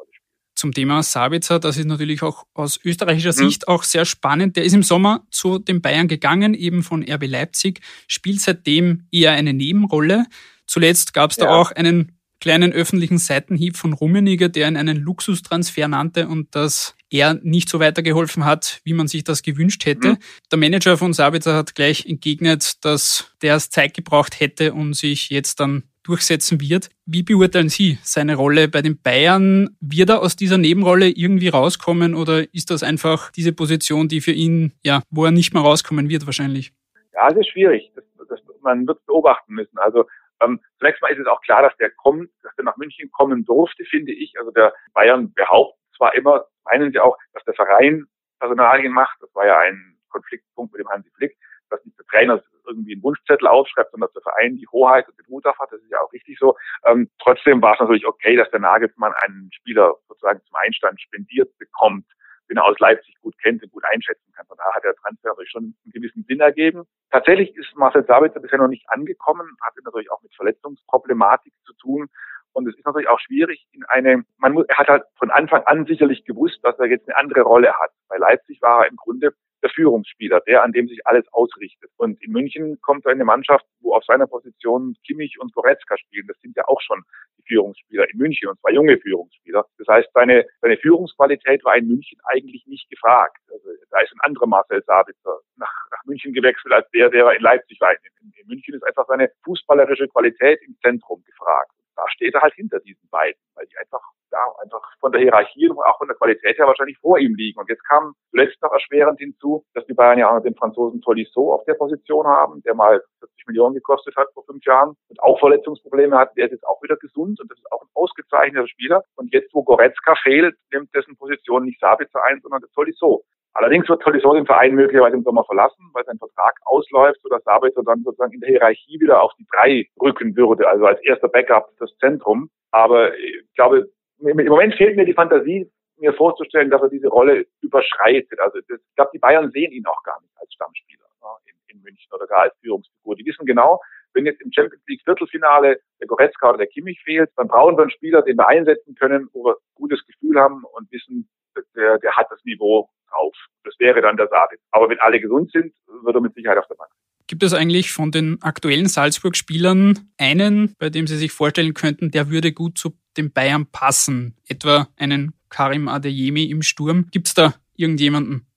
zum 0.62 0.74
Thema 0.74 1.02
Sabitzer, 1.02 1.60
das 1.60 1.78
ist 1.78 1.88
natürlich 1.88 2.22
auch 2.22 2.46
aus 2.54 2.80
österreichischer 2.84 3.32
mhm. 3.32 3.50
Sicht 3.50 3.68
auch 3.68 3.84
sehr 3.84 4.06
spannend. 4.06 4.56
Der 4.56 4.64
ist 4.64 4.74
im 4.74 4.84
Sommer 4.84 5.26
zu 5.32 5.58
den 5.58 5.82
Bayern 5.82 6.08
gegangen, 6.08 6.54
eben 6.54 6.84
von 6.84 7.04
RB 7.04 7.26
Leipzig, 7.26 7.82
spielt 8.08 8.42
seitdem 8.42 9.08
eher 9.12 9.32
eine 9.32 9.54
Nebenrolle. 9.54 10.28
Zuletzt 10.68 11.14
gab 11.14 11.32
es 11.32 11.38
da 11.38 11.46
ja. 11.46 11.52
auch 11.52 11.72
einen 11.72 12.12
kleinen 12.40 12.74
öffentlichen 12.74 13.18
Seitenhieb 13.18 13.76
von 13.76 13.94
Rummeniger, 13.94 14.50
der 14.50 14.68
ihn 14.68 14.78
einen 14.78 14.98
Luxustransfer 14.98 15.88
nannte 15.88 16.28
und 16.28 16.56
dass 16.56 16.96
er 17.10 17.34
nicht 17.42 17.68
so 17.68 17.80
weitergeholfen 17.80 18.46
hat, 18.46 18.82
wie 18.84 18.94
man 18.94 19.08
sich 19.08 19.24
das 19.24 19.42
gewünscht 19.42 19.86
hätte. 19.86 20.10
Mhm. 20.10 20.18
Der 20.52 20.60
Manager 20.60 20.98
von 20.98 21.14
Sabitzer 21.14 21.56
hat 21.56 21.74
gleich 21.74 22.06
entgegnet, 22.06 22.86
dass 22.86 23.32
der 23.42 23.56
es 23.56 23.72
Zeit 23.72 23.96
gebraucht 23.96 24.40
hätte 24.40 24.74
und 24.74 24.94
sich 24.94 25.30
jetzt 25.30 25.60
dann 25.60 25.84
durchsetzen 26.04 26.60
wird. 26.62 26.90
Wie 27.06 27.24
beurteilen 27.24 27.70
Sie 27.70 27.98
seine 28.04 28.36
Rolle 28.36 28.68
bei 28.68 28.82
den 28.82 29.02
Bayern? 29.02 29.76
Wird 29.80 30.10
er 30.10 30.22
aus 30.22 30.36
dieser 30.36 30.58
Nebenrolle 30.58 31.10
irgendwie 31.10 31.50
rauskommen 31.50 32.16
oder 32.16 32.44
ist 32.54 32.72
das 32.72 32.84
einfach 32.84 33.32
diese 33.32 33.54
Position, 33.54 34.08
die 34.08 34.22
für 34.22 34.32
ihn, 34.32 34.74
ja, 34.84 35.02
wo 35.10 35.26
er 35.26 35.32
nicht 35.32 35.54
mehr 35.54 35.64
rauskommen 35.64 36.10
wird 36.10 36.26
wahrscheinlich? 36.26 36.74
Ja, 37.14 37.28
es 37.30 37.38
ist 37.38 37.50
schwierig. 37.50 37.92
Das, 37.96 38.04
das, 38.30 38.40
man 38.62 38.88
wird 38.88 39.06
beobachten 39.06 39.54
müssen. 39.54 39.78
Also 39.78 40.06
ähm, 40.42 40.60
zunächst 40.80 41.02
mal 41.02 41.12
ist 41.12 41.20
es 41.20 41.28
auch 41.28 41.42
klar, 41.42 41.62
dass 41.62 41.76
der 41.78 41.92
kommt, 41.92 42.30
dass 42.44 42.56
der 42.56 42.66
nach 42.66 42.78
München 42.78 43.12
kommen 43.12 43.46
durfte, 43.46 43.84
finde 43.86 44.12
ich. 44.12 44.34
Also 44.40 44.52
der 44.52 44.74
Bayern 44.94 45.34
behauptet 45.34 45.80
zwar 45.96 46.16
immer, 46.16 46.46
meinen 46.66 46.92
sie 46.92 47.00
auch, 47.00 47.18
dass 47.34 47.44
der 47.44 47.54
Verein 47.54 48.06
Personalien 48.40 48.92
macht. 48.92 49.18
Das 49.22 49.30
war 49.36 49.46
ja 49.46 49.60
ein 49.60 49.98
Konfliktpunkt 50.10 50.74
mit 50.74 50.82
dem 50.82 50.90
Hansi 50.90 51.10
Flick 51.16 51.38
dass 51.72 51.84
nicht 51.86 51.98
der 51.98 52.06
Trainer 52.06 52.44
irgendwie 52.72 52.94
einen 52.94 53.04
Wunschzettel 53.04 53.48
aufschreibt, 53.48 53.92
sondern 53.92 54.08
dass 54.08 54.24
der 54.24 54.32
Verein 54.32 54.58
die 54.58 54.68
Hoheit 54.68 55.08
und 55.08 55.18
den 55.20 55.28
Hut 55.28 55.46
auf 55.46 55.60
hat. 55.60 55.72
Das 55.72 55.82
ist 55.82 55.92
ja 55.92 56.00
auch 56.00 56.12
richtig 56.14 56.38
so. 56.40 56.56
Ähm, 56.86 57.10
trotzdem 57.20 57.62
war 57.62 57.74
es 57.74 57.80
natürlich 57.80 58.06
okay, 58.06 58.36
dass 58.36 58.50
der 58.52 58.60
Nagelsmann 58.60 59.14
einen 59.24 59.50
Spieler 59.52 59.96
sozusagen 60.08 60.42
zum 60.46 60.56
Einstand 60.56 61.00
spendiert 61.02 61.56
bekommt, 61.58 62.06
den 62.50 62.58
er 62.58 62.66
aus 62.66 62.80
Leipzig 62.80 63.16
gut 63.22 63.36
kennt 63.42 63.64
und 63.64 63.72
gut 63.72 63.84
einschätzen 63.86 64.32
kann. 64.36 64.46
Von 64.48 64.58
daher 64.58 64.74
hat 64.74 64.84
der 64.84 64.96
Transfer 64.96 65.30
natürlich 65.30 65.52
schon 65.52 65.64
einen 65.64 65.92
gewissen 65.94 66.24
Sinn 66.28 66.40
ergeben. 66.40 66.84
Tatsächlich 67.12 67.56
ist 67.56 67.76
Marcel 67.76 68.06
Sabitzer 68.06 68.40
bisher 68.40 68.60
noch 68.60 68.68
nicht 68.68 68.90
angekommen, 68.90 69.56
hat 69.62 69.74
natürlich 69.84 70.12
auch 70.12 70.22
mit 70.22 70.34
Verletzungsproblematik 70.36 71.54
zu 71.66 71.74
tun. 71.74 72.08
Und 72.54 72.68
es 72.68 72.76
ist 72.76 72.86
natürlich 72.86 73.08
auch 73.08 73.20
schwierig 73.20 73.66
in 73.72 73.86
eine, 73.86 74.26
man 74.38 74.54
muss, 74.54 74.66
er 74.68 74.78
hat 74.78 74.90
halt 74.90 75.04
von 75.18 75.32
Anfang 75.32 75.64
an 75.64 75.86
sicherlich 75.86 76.26
gewusst, 76.26 76.60
dass 76.64 76.78
er 76.80 76.88
jetzt 76.88 77.08
eine 77.08 77.18
andere 77.18 77.42
Rolle 77.42 77.74
hat. 77.74 77.92
Bei 78.10 78.18
Leipzig 78.18 78.62
war 78.62 78.84
er 78.84 78.90
im 78.90 78.98
Grunde 78.98 79.34
der 79.62 79.70
Führungsspieler, 79.70 80.42
der, 80.42 80.64
an 80.64 80.72
dem 80.72 80.88
sich 80.88 81.06
alles 81.06 81.26
ausrichtet. 81.32 81.92
Und 81.98 82.22
in 82.24 82.32
München 82.32 82.80
kommt 82.82 83.06
in 83.06 83.12
eine 83.12 83.26
Mannschaft, 83.26 83.66
wo 83.80 83.94
auf 83.94 84.04
seiner 84.06 84.28
Position 84.28 84.96
Kimmich 85.06 85.40
und 85.40 85.54
Goretzka 85.54 85.98
spielen. 85.98 86.28
Das 86.28 86.40
sind 86.42 86.56
ja 86.56 86.64
auch 86.68 86.82
schon 86.82 87.04
die 87.38 87.44
Führungsspieler 87.48 88.10
in 88.12 88.18
München 88.18 88.50
und 88.50 88.60
zwar 88.60 88.72
junge 88.72 88.98
Führungsspieler. 88.98 89.66
Das 89.78 89.88
heißt, 89.88 90.10
seine, 90.14 90.46
seine 90.62 90.78
Führungsqualität 90.78 91.64
war 91.64 91.76
in 91.76 91.88
München 91.88 92.20
eigentlich 92.26 92.66
nicht 92.66 92.90
gefragt. 92.90 93.38
Also, 93.52 93.70
da 93.90 94.00
ist 94.00 94.14
ein 94.14 94.22
anderer 94.22 94.48
Marcel 94.48 94.84
Sabitzer 94.84 95.40
nach, 95.58 95.74
nach 95.92 96.04
München 96.06 96.34
gewechselt 96.34 96.74
als 96.74 96.90
der, 96.92 97.10
der 97.10 97.32
in 97.32 97.42
Leipzig 97.42 97.80
war. 97.82 97.92
In, 97.92 98.32
in 98.36 98.48
München 98.48 98.74
ist 98.74 98.84
einfach 98.84 99.06
seine 99.08 99.30
fußballerische 99.44 100.08
Qualität 100.08 100.60
im 100.66 100.76
Zentrum 100.82 101.24
gefragt. 101.24 101.72
Da 101.96 102.04
steht 102.10 102.34
er 102.34 102.42
halt 102.42 102.54
hinter 102.54 102.80
diesen 102.80 103.08
beiden, 103.10 103.40
weil 103.56 103.66
die 103.68 103.78
einfach 103.78 104.02
ja, 104.32 104.40
einfach 104.62 104.82
von 105.00 105.12
der 105.12 105.22
Hierarchie 105.22 105.70
und 105.70 105.78
auch 105.80 105.98
von 105.98 106.08
der 106.08 106.18
Qualität 106.18 106.58
her 106.58 106.68
wahrscheinlich 106.68 106.98
vor 107.00 107.20
ihm 107.20 107.36
liegen. 107.36 107.60
Und 107.60 107.70
jetzt 107.70 107.88
kam 107.88 108.14
zuletzt 108.30 108.62
noch 108.62 108.72
erschwerend 108.72 109.20
hinzu, 109.20 109.64
dass 109.74 109.86
die 109.86 109.94
Bayern 109.94 110.20
ja 110.20 110.30
auch 110.30 110.42
den 110.42 110.56
Franzosen 110.56 111.02
Tolisso 111.02 111.54
auf 111.54 111.64
der 111.66 111.76
Position 111.76 112.26
haben, 112.26 112.62
der 112.64 112.74
mal 112.76 113.02
40 113.20 113.48
Millionen 113.48 113.76
gekostet 113.76 114.16
hat 114.16 114.28
vor 114.34 114.44
fünf 114.46 114.66
Jahren 114.66 114.96
und 115.10 115.22
auch 115.22 115.40
Verletzungsprobleme 115.40 116.18
hat. 116.18 116.36
Der 116.38 116.46
ist 116.46 116.52
jetzt 116.52 116.68
auch 116.68 116.82
wieder 116.82 116.98
gesund 116.98 117.40
und 117.40 117.52
das 117.52 117.58
ist 117.58 117.72
auch 117.72 117.82
ein 117.82 117.90
ausgezeichneter 117.94 118.68
Spieler. 118.68 119.04
Und 119.16 119.34
jetzt, 119.34 119.54
wo 119.54 119.64
Goretzka 119.64 120.16
fehlt, 120.24 120.56
nimmt 120.72 120.94
dessen 120.96 121.16
Position 121.18 121.66
nicht 121.66 121.80
Sabitzer 121.80 122.24
ein, 122.24 122.40
sondern 122.42 122.62
der 122.62 122.70
Tolisso. 122.72 123.24
Allerdings 123.54 123.90
wird 123.90 124.02
Tolisso 124.02 124.34
den 124.34 124.46
Verein 124.46 124.76
möglicherweise 124.76 125.18
im 125.18 125.24
Sommer 125.24 125.44
verlassen, 125.44 125.90
weil 125.94 126.06
sein 126.06 126.18
Vertrag 126.18 126.56
ausläuft, 126.64 127.20
sodass 127.22 127.44
Sabitzer 127.44 127.84
dann 127.84 128.02
sozusagen 128.04 128.34
in 128.34 128.40
der 128.40 128.50
Hierarchie 128.50 129.00
wieder 129.00 129.22
auf 129.22 129.34
die 129.38 129.46
drei 129.52 129.88
rücken 130.02 130.36
würde, 130.38 130.68
also 130.68 130.86
als 130.86 131.02
erster 131.02 131.28
Backup 131.28 131.70
das 131.78 131.94
Zentrum. 131.98 132.50
Aber 132.72 133.14
ich 133.18 133.54
glaube, 133.56 133.90
im 134.22 134.48
Moment 134.48 134.76
fehlt 134.76 134.96
mir 134.96 135.06
die 135.06 135.14
Fantasie, 135.14 135.70
mir 135.98 136.14
vorzustellen, 136.14 136.70
dass 136.70 136.82
er 136.82 136.90
diese 136.90 137.08
Rolle 137.08 137.46
überschreitet. 137.62 138.40
Also 138.40 138.60
das, 138.68 138.80
ich 138.80 138.96
glaube, 138.96 139.12
die 139.14 139.20
Bayern 139.20 139.52
sehen 139.52 139.72
ihn 139.72 139.86
auch 139.86 140.02
gar 140.04 140.20
nicht 140.22 140.34
als 140.38 140.52
Stammspieler 140.54 141.06
ne, 141.22 141.28
in, 141.46 141.76
in, 141.76 141.84
München 141.84 142.12
oder 142.14 142.28
gar 142.28 142.42
als 142.42 142.56
Führungsfigur. 142.62 143.16
Die 143.16 143.26
wissen 143.26 143.46
genau, 143.46 143.80
wenn 144.14 144.26
jetzt 144.26 144.42
im 144.42 144.52
Champions 144.52 144.84
League 144.88 145.02
Viertelfinale 145.06 145.80
der 146.00 146.08
Goretzka 146.08 146.50
oder 146.50 146.58
der 146.58 146.68
Kimmich 146.68 147.00
fehlt, 147.04 147.30
dann 147.38 147.48
brauchen 147.48 147.78
wir 147.78 147.84
einen 147.84 147.92
Spieler, 147.92 148.22
den 148.24 148.38
wir 148.38 148.48
einsetzen 148.48 148.96
können, 148.96 149.30
wo 149.32 149.46
wir 149.46 149.54
ein 149.54 149.76
gutes 149.76 150.06
Gefühl 150.06 150.40
haben 150.40 150.64
und 150.74 150.92
wissen, 150.92 151.30
der, 151.76 152.00
der 152.00 152.12
hat 152.16 152.28
das 152.30 152.44
Niveau 152.44 152.90
drauf. 153.10 153.36
Das 153.64 153.76
wäre 153.80 154.02
dann 154.02 154.18
der 154.18 154.28
Sabit. 154.28 154.60
Aber 154.72 154.90
wenn 154.90 155.00
alle 155.00 155.20
gesund 155.20 155.52
sind, 155.52 155.74
wird 156.04 156.16
er 156.16 156.22
mit 156.22 156.34
Sicherheit 156.34 156.58
auf 156.58 156.68
der 156.68 156.76
Bank. 156.76 156.90
Gibt 157.28 157.44
es 157.44 157.54
eigentlich 157.54 157.94
von 157.94 158.12
den 158.12 158.42
aktuellen 158.42 158.88
Salzburg-Spielern 158.88 160.12
einen, 160.18 160.76
bei 160.80 160.90
dem 160.90 161.08
Sie 161.08 161.16
sich 161.16 161.32
vorstellen 161.32 161.74
könnten, 161.74 162.12
der 162.12 162.30
würde 162.30 162.52
gut 162.52 162.78
zu 162.78 162.92
den 163.18 163.32
Bayern 163.32 163.66
passen? 163.72 164.36
Etwa 164.48 164.88
einen 164.98 165.34
Karim 165.50 165.88
Adeyemi 165.88 166.46
im 166.46 166.62
Sturm? 166.62 167.08
Gibt 167.12 167.28
es 167.28 167.34
da 167.34 167.54
irgendjemanden? 167.76 168.48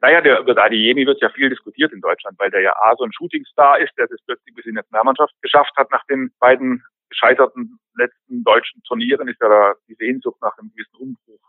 Naja, 0.00 0.20
der, 0.20 0.40
über 0.40 0.56
Adeyemi 0.62 1.06
wird 1.06 1.20
ja 1.20 1.30
viel 1.30 1.48
diskutiert 1.48 1.92
in 1.92 2.00
Deutschland, 2.00 2.38
weil 2.38 2.50
der 2.50 2.60
ja 2.60 2.72
A, 2.72 2.94
so 2.96 3.04
ein 3.04 3.12
Shootingstar 3.12 3.78
ist, 3.78 3.92
der 3.96 4.06
das 4.06 4.20
plötzlich 4.26 4.54
bis 4.54 4.64
in 4.66 4.72
die 4.72 4.76
Nationalmannschaft 4.76 5.34
geschafft 5.40 5.72
hat 5.76 5.90
nach 5.90 6.04
den 6.06 6.32
beiden 6.40 6.82
gescheiterten 7.08 7.78
letzten 7.96 8.42
deutschen 8.42 8.82
Turnieren, 8.82 9.28
ist 9.28 9.40
ja 9.40 9.48
da 9.48 9.74
die 9.88 9.94
Sehnsucht 9.94 10.40
nach 10.42 10.56
einem 10.58 10.70
gewissen 10.70 10.96
Umbruch 10.96 11.40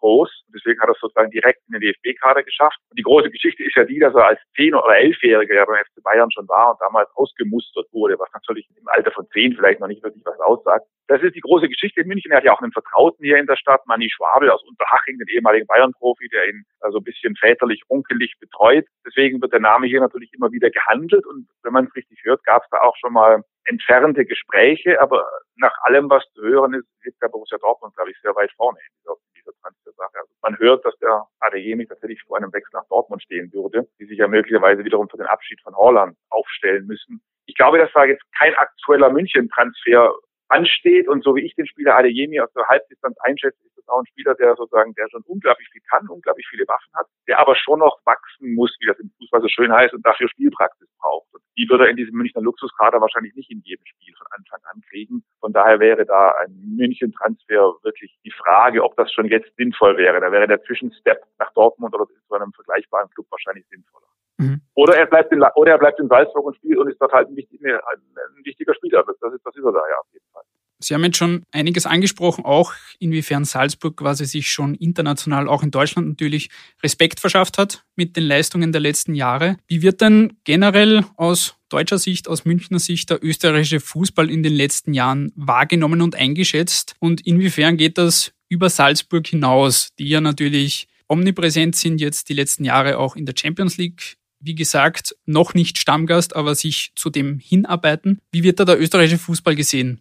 groß. 0.00 0.44
Deswegen 0.54 0.78
deswegen 0.78 0.80
hat 0.80 0.88
er 0.88 0.92
es 0.92 1.00
sozusagen 1.00 1.30
direkt 1.30 1.60
in 1.66 1.78
den 1.78 1.80
DFB-Kader 1.80 2.42
geschafft. 2.42 2.78
Und 2.90 2.98
die 2.98 3.02
große 3.02 3.30
Geschichte 3.30 3.64
ist 3.64 3.76
ja 3.76 3.84
die, 3.84 3.98
dass 3.98 4.14
er 4.14 4.26
als 4.26 4.40
10- 4.56 4.74
oder 4.74 4.94
11-Jähriger 4.94 5.54
ja 5.54 5.64
beim 5.64 5.84
FC 5.84 6.02
Bayern 6.02 6.30
schon 6.30 6.48
war 6.48 6.72
und 6.72 6.80
damals 6.80 7.08
ausgemustert 7.14 7.86
wurde, 7.92 8.18
was 8.18 8.28
natürlich 8.32 8.68
im 8.76 8.88
Alter 8.88 9.10
von 9.10 9.26
10 9.32 9.56
vielleicht 9.56 9.80
noch 9.80 9.88
nicht 9.88 10.02
wirklich 10.02 10.24
was 10.24 10.38
aussagt. 10.40 10.86
Das 11.08 11.22
ist 11.22 11.34
die 11.34 11.40
große 11.40 11.68
Geschichte 11.68 12.02
in 12.02 12.08
München. 12.08 12.30
Er 12.30 12.38
hat 12.38 12.44
ja 12.44 12.52
auch 12.52 12.60
einen 12.60 12.72
Vertrauten 12.72 13.24
hier 13.24 13.38
in 13.38 13.46
der 13.46 13.56
Stadt, 13.56 13.80
Manni 13.86 14.10
Schwabel 14.10 14.50
aus 14.50 14.62
Unterhaching, 14.64 15.18
den 15.18 15.28
ehemaligen 15.28 15.66
Bayern-Profi, 15.66 16.28
der 16.28 16.48
ihn 16.48 16.64
also 16.80 16.98
ein 16.98 17.04
bisschen 17.04 17.34
väterlich, 17.36 17.82
onkelig 17.88 18.34
betreut. 18.40 18.84
Deswegen 19.06 19.40
wird 19.40 19.52
der 19.52 19.60
Name 19.60 19.86
hier 19.86 20.00
natürlich 20.00 20.30
immer 20.34 20.52
wieder 20.52 20.70
gehandelt. 20.70 21.26
Und 21.26 21.48
wenn 21.62 21.72
man 21.72 21.86
es 21.86 21.96
richtig 21.96 22.20
hört, 22.24 22.44
gab 22.44 22.62
es 22.62 22.68
da 22.70 22.80
auch 22.82 22.96
schon 22.96 23.14
mal 23.14 23.42
entfernte 23.64 24.26
Gespräche. 24.26 25.00
Aber 25.00 25.24
nach 25.56 25.72
allem, 25.82 26.10
was 26.10 26.24
zu 26.34 26.42
hören 26.42 26.74
ist, 26.74 26.86
liegt 27.04 27.22
der 27.22 27.28
Borussia 27.28 27.56
Dortmund, 27.58 27.94
glaube 27.96 28.10
ich, 28.10 28.16
sehr 28.20 28.34
weit 28.36 28.52
vorne 28.52 28.78
in 28.78 28.94
dieser, 29.00 29.16
dieser 29.48 29.60
Transfersache. 29.60 30.18
Also 30.18 30.32
man 30.42 30.58
hört, 30.58 30.84
dass 30.84 30.96
der 30.98 31.26
Adeyemi 31.40 31.86
tatsächlich 31.86 32.22
vor 32.22 32.36
einem 32.36 32.52
Wechsel 32.52 32.70
nach 32.74 32.86
Dortmund 32.88 33.22
stehen 33.22 33.52
würde, 33.52 33.88
die 33.98 34.06
sich 34.06 34.18
ja 34.18 34.28
möglicherweise 34.28 34.84
wiederum 34.84 35.08
für 35.08 35.16
den 35.16 35.26
Abschied 35.26 35.60
von 35.62 35.74
Holland 35.76 36.16
aufstellen 36.30 36.86
müssen. 36.86 37.20
Ich 37.46 37.54
glaube, 37.54 37.78
dass 37.78 37.90
da 37.94 38.04
jetzt 38.04 38.22
kein 38.38 38.54
aktueller 38.54 39.10
München-Transfer 39.10 40.14
ansteht. 40.48 41.08
Und 41.08 41.24
so 41.24 41.34
wie 41.34 41.42
ich 41.42 41.54
den 41.54 41.66
Spieler 41.66 41.96
Adeyemi 41.96 42.40
aus 42.40 42.52
der 42.52 42.66
Halbdistanz 42.66 43.16
einschätze, 43.20 43.58
ist 43.64 43.76
das 43.76 43.88
auch 43.88 44.00
ein 44.00 44.06
Spieler, 44.06 44.34
der 44.34 44.56
sozusagen, 44.56 44.94
der 44.94 45.08
schon 45.10 45.22
unglaublich 45.22 45.68
viel 45.70 45.82
kann, 45.90 46.08
unglaublich 46.08 46.46
viele 46.48 46.66
Waffen 46.66 46.92
hat, 46.94 47.06
der 47.26 47.38
aber 47.38 47.54
schon 47.56 47.78
noch 47.78 47.98
wachsen 48.04 48.54
muss, 48.54 48.74
wie 48.80 48.86
das 48.86 48.98
im 48.98 49.10
Fußball 49.18 49.42
so 49.42 49.48
schön 49.48 49.72
heißt, 49.72 49.94
und 49.94 50.04
dafür 50.04 50.28
Spielpraxis 50.28 50.88
braucht. 50.98 51.26
Und 51.32 51.42
die 51.56 51.68
würde 51.68 51.84
er 51.84 51.90
in 51.90 51.96
diesem 51.96 52.16
Münchner 52.16 52.42
Luxuskader 52.42 53.00
wahrscheinlich 53.00 53.34
nicht 53.34 53.50
in 53.50 53.60
jedem 53.64 53.84
Spiel 53.86 54.14
von 54.16 54.26
Anfang 54.30 54.60
an 54.72 54.80
kriegen. 54.88 55.24
Von 55.40 55.52
daher 55.52 55.80
wäre 55.80 56.04
da 56.04 56.34
ein 56.42 56.52
München-Transfer 56.76 57.74
wirklich 57.82 58.18
die 58.24 58.32
Frage, 58.32 58.82
ob 58.82 58.96
das 58.96 59.12
schon 59.12 59.26
jetzt 59.26 59.54
sinnvoll 59.56 59.96
wäre. 59.96 60.20
Da 60.20 60.32
wäre 60.32 60.46
der 60.46 60.62
Zwischenstep 60.62 61.22
nach 61.38 61.52
Dortmund 61.52 61.94
oder 61.94 62.06
zu 62.06 62.34
einem 62.34 62.52
vergleichbaren 62.52 63.10
Club 63.10 63.26
wahrscheinlich 63.30 63.66
sinnvoller. 63.68 64.06
Mhm. 64.38 64.60
Oder 64.74 64.96
er 64.96 65.06
bleibt 65.06 65.32
in, 65.32 65.42
oder 65.56 65.72
er 65.72 65.78
bleibt 65.78 66.00
in 66.00 66.08
Salzburg 66.08 66.44
und 66.44 66.56
spielt 66.56 66.78
und 66.78 66.88
ist 66.88 67.00
dort 67.00 67.12
halt 67.12 67.28
ein, 67.28 67.36
wichtiger, 67.36 67.80
ein 67.88 68.44
wichtiger 68.44 68.74
Spieler. 68.74 69.04
Das, 69.04 69.16
ist, 69.16 69.44
das 69.44 69.54
ist 69.54 69.64
er 69.64 69.72
da 69.72 69.78
ja 69.78 69.98
auf 70.00 70.06
jeden 70.12 70.24
Fall. 70.32 70.42
Sie 70.80 70.94
haben 70.94 71.02
jetzt 71.02 71.16
schon 71.16 71.42
einiges 71.50 71.86
angesprochen, 71.86 72.44
auch 72.44 72.72
inwiefern 73.00 73.44
Salzburg 73.44 73.96
quasi 73.96 74.26
sich 74.26 74.48
schon 74.48 74.76
international, 74.76 75.48
auch 75.48 75.64
in 75.64 75.72
Deutschland 75.72 76.06
natürlich, 76.06 76.50
Respekt 76.84 77.18
verschafft 77.18 77.58
hat 77.58 77.84
mit 77.96 78.16
den 78.16 78.22
Leistungen 78.22 78.70
der 78.70 78.80
letzten 78.80 79.16
Jahre. 79.16 79.56
Wie 79.66 79.82
wird 79.82 80.00
denn 80.00 80.38
generell 80.44 81.04
aus 81.16 81.56
deutscher 81.68 81.98
Sicht, 81.98 82.28
aus 82.28 82.44
Münchner 82.44 82.78
Sicht 82.78 83.10
der 83.10 83.24
österreichische 83.24 83.80
Fußball 83.80 84.30
in 84.30 84.44
den 84.44 84.54
letzten 84.54 84.94
Jahren 84.94 85.32
wahrgenommen 85.34 86.00
und 86.00 86.14
eingeschätzt? 86.14 86.94
Und 87.00 87.26
inwiefern 87.26 87.76
geht 87.76 87.98
das 87.98 88.32
über 88.48 88.70
Salzburg 88.70 89.26
hinaus, 89.26 89.92
die 89.98 90.08
ja 90.08 90.20
natürlich 90.20 90.86
omnipräsent 91.08 91.74
sind 91.74 92.00
jetzt 92.00 92.28
die 92.28 92.34
letzten 92.34 92.64
Jahre 92.64 92.98
auch 92.98 93.16
in 93.16 93.26
der 93.26 93.34
Champions 93.36 93.78
League 93.78 94.17
wie 94.40 94.54
gesagt, 94.54 95.16
noch 95.26 95.54
nicht 95.54 95.78
Stammgast, 95.78 96.36
aber 96.36 96.54
sich 96.54 96.92
zu 96.94 97.10
dem 97.10 97.38
hinarbeiten. 97.38 98.20
Wie 98.32 98.42
wird 98.42 98.60
da 98.60 98.64
der 98.64 98.80
österreichische 98.80 99.18
Fußball 99.18 99.56
gesehen? 99.56 100.00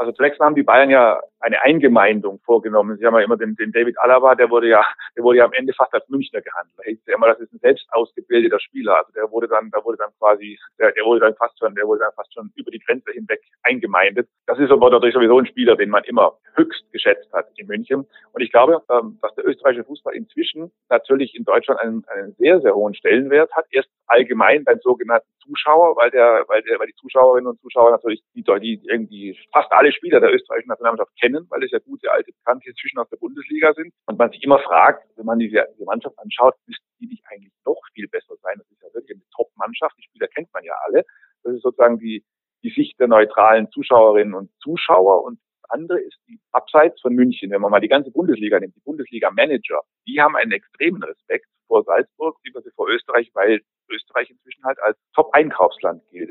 Also 0.00 0.12
zunächst 0.12 0.40
haben 0.40 0.54
die 0.54 0.62
Bayern 0.62 0.88
ja 0.88 1.20
eine 1.40 1.60
Eingemeindung 1.60 2.40
vorgenommen. 2.46 2.96
Sie 2.96 3.04
haben 3.04 3.16
ja 3.16 3.20
immer 3.20 3.36
den, 3.36 3.54
den 3.56 3.70
David 3.70 3.98
Alaba, 3.98 4.34
der 4.34 4.48
wurde 4.48 4.68
ja, 4.68 4.82
der 5.14 5.22
wurde 5.22 5.38
ja 5.38 5.44
am 5.44 5.52
Ende 5.52 5.74
fast 5.74 5.92
als 5.92 6.08
Münchner 6.08 6.40
gehandelt. 6.40 6.74
Da 6.78 6.84
hieß 6.84 7.00
ja 7.06 7.16
immer, 7.16 7.26
das 7.26 7.40
ist 7.40 7.52
ein 7.52 7.58
selbst 7.58 7.86
ausgebildeter 7.92 8.58
Spieler. 8.60 8.96
Also 8.96 9.12
der 9.12 9.30
wurde 9.30 9.46
dann, 9.46 9.70
da 9.70 9.84
wurde 9.84 9.98
dann 9.98 10.08
quasi, 10.18 10.58
der, 10.78 10.92
der 10.92 11.04
wurde 11.04 11.20
dann 11.20 11.34
fast 11.34 11.58
schon, 11.58 11.74
der 11.74 11.86
wurde 11.86 12.00
dann 12.00 12.12
fast 12.14 12.32
schon 12.32 12.50
über 12.56 12.70
die 12.70 12.78
Grenze 12.78 13.10
hinweg 13.12 13.42
eingemeindet. 13.62 14.26
Das 14.46 14.58
ist 14.58 14.70
aber 14.70 14.88
natürlich 14.88 15.14
sowieso 15.14 15.38
ein 15.38 15.44
Spieler, 15.44 15.76
den 15.76 15.90
man 15.90 16.04
immer 16.04 16.32
höchst 16.54 16.90
geschätzt 16.92 17.30
hat 17.34 17.48
in 17.56 17.66
München. 17.66 18.06
Und 18.32 18.40
ich 18.40 18.52
glaube, 18.52 18.82
ähm, 18.90 19.18
dass 19.20 19.34
der 19.34 19.46
österreichische 19.46 19.84
Fußball 19.84 20.14
inzwischen 20.14 20.72
natürlich 20.88 21.34
in 21.34 21.44
Deutschland 21.44 21.78
einen, 21.80 22.04
einen 22.08 22.32
sehr, 22.38 22.58
sehr 22.62 22.74
hohen 22.74 22.94
Stellenwert 22.94 23.52
hat. 23.52 23.66
Erst 23.70 23.90
allgemein 24.06 24.64
beim 24.64 24.80
sogenannten 24.80 25.28
Zuschauer, 25.42 25.96
weil 25.96 26.10
der, 26.10 26.44
weil 26.48 26.62
der, 26.62 26.78
weil 26.78 26.86
die 26.86 26.94
Zuschauerinnen 26.94 27.46
und 27.46 27.60
Zuschauer 27.60 27.90
natürlich 27.90 28.22
die, 28.34 28.42
die 28.42 28.80
irgendwie 28.84 29.38
fast 29.52 29.70
alle 29.72 29.89
Spieler 29.92 30.20
der 30.20 30.32
österreichischen 30.32 30.68
Nationalmannschaft 30.68 31.12
kennen, 31.20 31.46
weil 31.50 31.62
es 31.64 31.70
ja 31.70 31.78
gute 31.78 32.10
alte 32.10 32.32
Bekannte 32.32 32.68
inzwischen 32.68 32.98
aus 32.98 33.08
der 33.08 33.16
Bundesliga 33.16 33.72
sind. 33.74 33.92
Und 34.06 34.18
man 34.18 34.30
sich 34.30 34.42
immer 34.42 34.58
fragt, 34.58 35.06
wenn 35.16 35.26
man 35.26 35.38
diese, 35.38 35.66
diese 35.74 35.84
Mannschaft 35.84 36.18
anschaut, 36.18 36.54
müsste 36.66 36.84
die 37.00 37.06
nicht 37.06 37.24
eigentlich 37.30 37.52
noch 37.64 37.80
viel 37.94 38.08
besser 38.08 38.34
sein? 38.42 38.54
Das 38.58 38.70
ist 38.70 38.82
ja 38.82 38.88
wirklich 38.94 39.16
eine 39.16 39.24
Top-Mannschaft. 39.34 39.96
Die 39.98 40.02
Spieler 40.02 40.28
kennt 40.28 40.52
man 40.52 40.64
ja 40.64 40.74
alle. 40.86 41.04
Das 41.42 41.54
ist 41.54 41.62
sozusagen 41.62 41.98
die, 41.98 42.24
die 42.62 42.70
Sicht 42.70 42.98
der 43.00 43.08
neutralen 43.08 43.70
Zuschauerinnen 43.70 44.34
und 44.34 44.50
Zuschauer. 44.60 45.24
Und 45.24 45.38
andere 45.70 46.00
ist 46.00 46.18
die 46.28 46.40
abseits 46.52 47.00
von 47.00 47.14
München, 47.14 47.50
wenn 47.50 47.60
man 47.60 47.70
mal 47.70 47.80
die 47.80 47.88
ganze 47.88 48.10
Bundesliga 48.10 48.58
nimmt, 48.58 48.76
die 48.76 48.80
Bundesliga-Manager, 48.80 49.80
die 50.06 50.20
haben 50.20 50.36
einen 50.36 50.52
extremen 50.52 51.02
Respekt 51.02 51.46
vor 51.66 51.84
Salzburg, 51.84 52.36
über 52.42 52.60
sie 52.62 52.70
vor 52.72 52.88
Österreich, 52.88 53.30
weil 53.34 53.60
Österreich 53.88 54.30
inzwischen 54.30 54.64
halt 54.64 54.78
als 54.80 54.98
Top-Einkaufsland 55.14 56.02
gilt. 56.10 56.29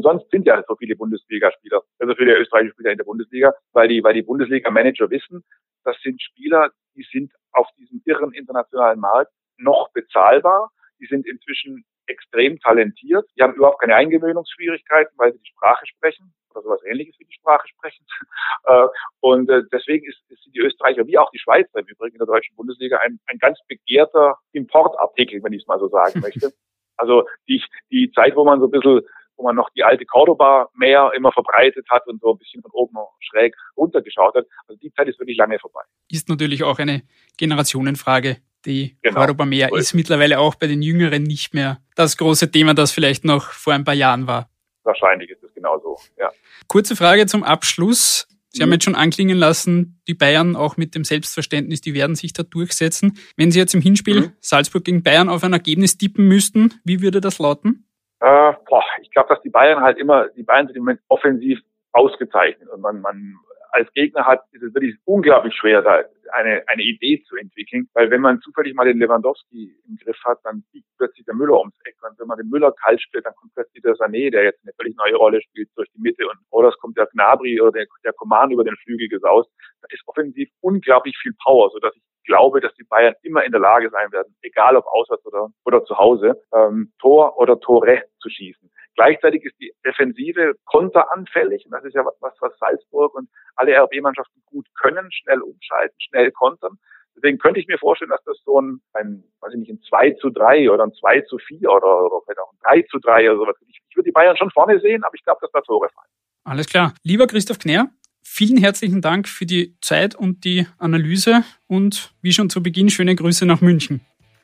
Umsonst 0.00 0.30
sind 0.30 0.46
ja 0.46 0.62
so 0.66 0.76
viele 0.76 0.96
Bundesligaspieler, 0.96 1.82
also 1.98 2.14
viele 2.14 2.38
österreichische 2.38 2.72
Spieler 2.72 2.92
in 2.92 2.96
der 2.96 3.04
Bundesliga, 3.04 3.52
weil 3.72 3.88
die, 3.88 4.02
weil 4.02 4.14
die 4.14 4.22
Bundesliga-Manager 4.22 5.10
wissen, 5.10 5.44
das 5.84 5.96
sind 6.02 6.22
Spieler, 6.22 6.70
die 6.96 7.06
sind 7.12 7.32
auf 7.52 7.68
diesem 7.78 8.00
irren 8.06 8.32
internationalen 8.32 8.98
Markt 8.98 9.32
noch 9.58 9.90
bezahlbar. 9.92 10.70
Die 11.00 11.06
sind 11.06 11.26
inzwischen 11.26 11.84
extrem 12.06 12.58
talentiert. 12.60 13.26
Die 13.36 13.42
haben 13.42 13.54
überhaupt 13.54 13.80
keine 13.80 13.94
Eingewöhnungsschwierigkeiten, 13.94 15.12
weil 15.18 15.32
sie 15.32 15.38
die 15.38 15.50
Sprache 15.50 15.86
sprechen 15.86 16.32
oder 16.50 16.62
sowas 16.62 16.80
ähnliches 16.84 17.14
wie 17.18 17.24
die 17.26 17.34
Sprache 17.34 17.68
sprechen. 17.68 18.04
Äh, 18.64 18.86
und 19.20 19.48
äh, 19.48 19.62
deswegen 19.72 20.06
ist, 20.06 20.20
ist 20.28 20.44
die 20.54 20.60
Österreicher 20.60 21.06
wie 21.06 21.16
auch 21.16 21.30
die 21.30 21.38
Schweizer 21.38 21.78
im 21.78 21.86
Übrigen 21.86 22.16
in 22.16 22.18
der 22.18 22.26
deutschen 22.26 22.54
Bundesliga 22.56 22.98
ein, 22.98 23.18
ein 23.26 23.38
ganz 23.38 23.58
begehrter 23.68 24.36
Importartikel, 24.52 25.42
wenn 25.42 25.54
ich 25.54 25.62
es 25.62 25.66
mal 25.66 25.78
so 25.78 25.88
sagen 25.88 26.20
möchte. 26.20 26.52
Also 26.98 27.26
die, 27.48 27.64
die 27.90 28.12
Zeit, 28.12 28.36
wo 28.36 28.44
man 28.44 28.60
so 28.60 28.66
ein 28.66 28.70
bisschen 28.70 29.00
wo 29.40 29.44
man 29.44 29.56
noch 29.56 29.70
die 29.70 29.82
alte 29.82 30.04
Cordoba 30.04 30.68
mehr 30.74 31.12
immer 31.16 31.32
verbreitet 31.32 31.86
hat 31.90 32.06
und 32.06 32.20
so 32.20 32.32
ein 32.32 32.38
bisschen 32.38 32.60
von 32.62 32.70
oben 32.72 32.96
schräg 33.20 33.54
runtergeschaut 33.76 34.34
hat. 34.34 34.46
Also 34.68 34.78
die 34.80 34.92
Zeit 34.92 35.08
ist 35.08 35.18
wirklich 35.18 35.38
lange 35.38 35.58
vorbei. 35.58 35.80
Ist 36.10 36.28
natürlich 36.28 36.62
auch 36.62 36.78
eine 36.78 37.02
Generationenfrage. 37.38 38.36
Die 38.66 38.98
genau. 39.00 39.20
Cordoba 39.20 39.46
Meer 39.46 39.68
so 39.70 39.76
ist, 39.76 39.94
mittlerweile 39.94 40.38
auch 40.38 40.54
bei 40.54 40.66
den 40.66 40.82
Jüngeren 40.82 41.22
nicht 41.22 41.54
mehr 41.54 41.78
das 41.94 42.18
große 42.18 42.50
Thema, 42.50 42.74
das 42.74 42.92
vielleicht 42.92 43.24
noch 43.24 43.52
vor 43.52 43.72
ein 43.72 43.84
paar 43.84 43.94
Jahren 43.94 44.26
war. 44.26 44.50
Wahrscheinlich 44.84 45.30
ist 45.30 45.42
es 45.42 45.54
genauso, 45.54 45.96
ja. 46.18 46.30
Kurze 46.68 46.94
Frage 46.94 47.24
zum 47.24 47.42
Abschluss. 47.42 48.28
Sie 48.50 48.58
mhm. 48.58 48.64
haben 48.64 48.72
jetzt 48.72 48.84
schon 48.84 48.94
anklingen 48.94 49.38
lassen, 49.38 50.02
die 50.06 50.14
Bayern 50.14 50.56
auch 50.56 50.76
mit 50.76 50.94
dem 50.94 51.04
Selbstverständnis, 51.04 51.80
die 51.80 51.94
werden 51.94 52.16
sich 52.16 52.34
da 52.34 52.42
durchsetzen. 52.42 53.18
Wenn 53.36 53.50
Sie 53.50 53.58
jetzt 53.58 53.74
im 53.74 53.80
Hinspiel 53.80 54.20
mhm. 54.20 54.32
Salzburg 54.40 54.84
gegen 54.84 55.02
Bayern 55.02 55.30
auf 55.30 55.42
ein 55.42 55.54
Ergebnis 55.54 55.96
tippen 55.96 56.28
müssten, 56.28 56.74
wie 56.84 57.00
würde 57.00 57.22
das 57.22 57.38
lauten? 57.38 57.86
Äh, 58.20 58.52
boah, 58.68 58.84
ich 59.00 59.10
glaube, 59.10 59.28
dass 59.30 59.42
die 59.42 59.50
Bayern 59.50 59.80
halt 59.80 59.98
immer, 59.98 60.28
die 60.28 60.42
Bayern 60.42 60.66
sind 60.66 60.76
im 60.76 60.82
Moment 60.82 61.00
offensiv 61.08 61.58
ausgezeichnet 61.92 62.68
und 62.68 62.80
man, 62.80 63.00
man 63.00 63.36
als 63.72 63.92
Gegner 63.92 64.26
hat, 64.26 64.42
ist 64.52 64.62
es 64.62 64.74
wirklich 64.74 64.96
unglaublich 65.04 65.54
schwer, 65.54 65.82
da 65.82 66.02
eine, 66.32 66.62
eine 66.68 66.82
Idee 66.82 67.22
zu 67.28 67.36
entwickeln. 67.36 67.88
Weil 67.94 68.10
wenn 68.10 68.20
man 68.20 68.40
zufällig 68.40 68.74
mal 68.74 68.84
den 68.84 68.98
Lewandowski 68.98 69.74
im 69.88 69.96
Griff 69.96 70.18
hat, 70.24 70.38
dann 70.44 70.64
biegt 70.72 70.86
plötzlich 70.96 71.24
der 71.26 71.34
Müller 71.34 71.58
ums 71.58 71.74
Eck. 71.84 71.96
Und 72.02 72.18
wenn 72.18 72.26
man 72.26 72.38
den 72.38 72.48
Müller 72.48 72.72
kalt 72.72 73.00
spielt, 73.00 73.26
dann 73.26 73.34
kommt 73.34 73.54
plötzlich 73.54 73.82
der 73.82 73.94
Sané, 73.94 74.30
der 74.30 74.44
jetzt 74.44 74.60
eine 74.62 74.72
völlig 74.74 74.96
neue 74.96 75.16
Rolle 75.16 75.40
spielt, 75.42 75.68
durch 75.76 75.88
die 75.94 76.00
Mitte. 76.00 76.28
Und 76.28 76.38
oder 76.50 76.68
es 76.68 76.78
kommt 76.78 76.96
der 76.96 77.06
Gnabry 77.06 77.60
oder 77.60 77.72
der, 77.72 77.86
der 78.04 78.12
Coman 78.12 78.50
über 78.50 78.64
den 78.64 78.76
Flügel 78.76 79.08
gesaust. 79.08 79.50
Da 79.82 79.88
ist 79.90 80.02
offensiv 80.06 80.48
unglaublich 80.60 81.16
viel 81.20 81.32
Power, 81.42 81.70
sodass 81.70 81.94
ich 81.96 82.02
glaube, 82.24 82.60
dass 82.60 82.74
die 82.74 82.84
Bayern 82.84 83.14
immer 83.22 83.44
in 83.44 83.52
der 83.52 83.60
Lage 83.60 83.90
sein 83.90 84.12
werden, 84.12 84.34
egal 84.42 84.76
ob 84.76 84.86
auswärts 84.86 85.24
oder, 85.26 85.48
oder 85.64 85.84
zu 85.84 85.96
Hause, 85.98 86.40
ähm, 86.54 86.92
Tor 87.00 87.38
oder 87.38 87.58
Tore 87.58 88.02
zu 88.20 88.28
schießen. 88.28 88.70
Gleichzeitig 88.96 89.44
ist 89.44 89.58
die 89.60 89.72
Defensive 89.84 90.54
konteranfällig. 90.64 91.64
Und 91.64 91.72
das 91.72 91.84
ist 91.84 91.94
ja 91.94 92.04
was, 92.04 92.34
was 92.40 92.58
Salzburg 92.58 93.14
und 93.14 93.28
alle 93.56 93.76
RB-Mannschaften 93.76 94.42
gut 94.46 94.66
können, 94.80 95.10
schnell 95.12 95.40
umschalten, 95.40 95.96
schnell 96.00 96.30
kontern. 96.32 96.78
Deswegen 97.16 97.38
könnte 97.38 97.60
ich 97.60 97.66
mir 97.66 97.78
vorstellen, 97.78 98.10
dass 98.10 98.22
das 98.24 98.38
so 98.44 98.60
ein, 98.60 98.80
ein 98.94 99.24
weiß 99.40 99.52
ich 99.52 99.60
nicht, 99.60 99.70
ein 99.70 99.80
2 99.88 100.12
zu 100.12 100.30
3 100.30 100.70
oder 100.70 100.84
ein 100.84 100.92
2 100.92 101.20
zu 101.22 101.38
4 101.38 101.70
oder, 101.70 102.06
oder 102.06 102.20
vielleicht 102.24 102.40
auch 102.40 102.52
ein 102.52 102.80
3 102.80 102.82
zu 102.90 102.98
3 102.98 103.30
oder 103.30 103.38
sowas. 103.38 103.56
Ich, 103.68 103.80
ich 103.88 103.96
würde 103.96 104.08
die 104.08 104.12
Bayern 104.12 104.36
schon 104.36 104.50
vorne 104.50 104.80
sehen, 104.80 105.04
aber 105.04 105.14
ich 105.14 105.24
glaube, 105.24 105.38
dass 105.42 105.50
da 105.52 105.60
Tore 105.60 105.88
fallen. 105.94 106.08
Alles 106.44 106.66
klar. 106.66 106.94
Lieber 107.02 107.26
Christoph 107.26 107.58
Knär, 107.58 107.88
vielen 108.22 108.56
herzlichen 108.56 109.02
Dank 109.02 109.28
für 109.28 109.44
die 109.44 109.76
Zeit 109.80 110.14
und 110.14 110.44
die 110.44 110.66
Analyse 110.78 111.44
und 111.66 112.14
wie 112.22 112.32
schon 112.32 112.48
zu 112.48 112.62
Beginn 112.62 112.88
schöne 112.88 113.14
Grüße 113.14 113.44
nach 113.44 113.60
München. 113.60 114.00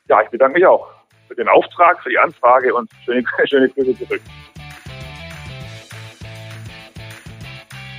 Ja, 0.08 0.22
ich 0.22 0.28
bedanke 0.28 0.58
mich 0.58 0.66
auch 0.66 0.95
für 1.28 1.34
den 1.34 1.48
Auftrag, 1.48 2.02
für 2.02 2.10
die 2.10 2.18
Anfrage 2.18 2.74
und 2.74 2.90
schöne, 3.04 3.24
schöne 3.46 3.68
Grüße 3.68 3.98
zurück. 3.98 4.20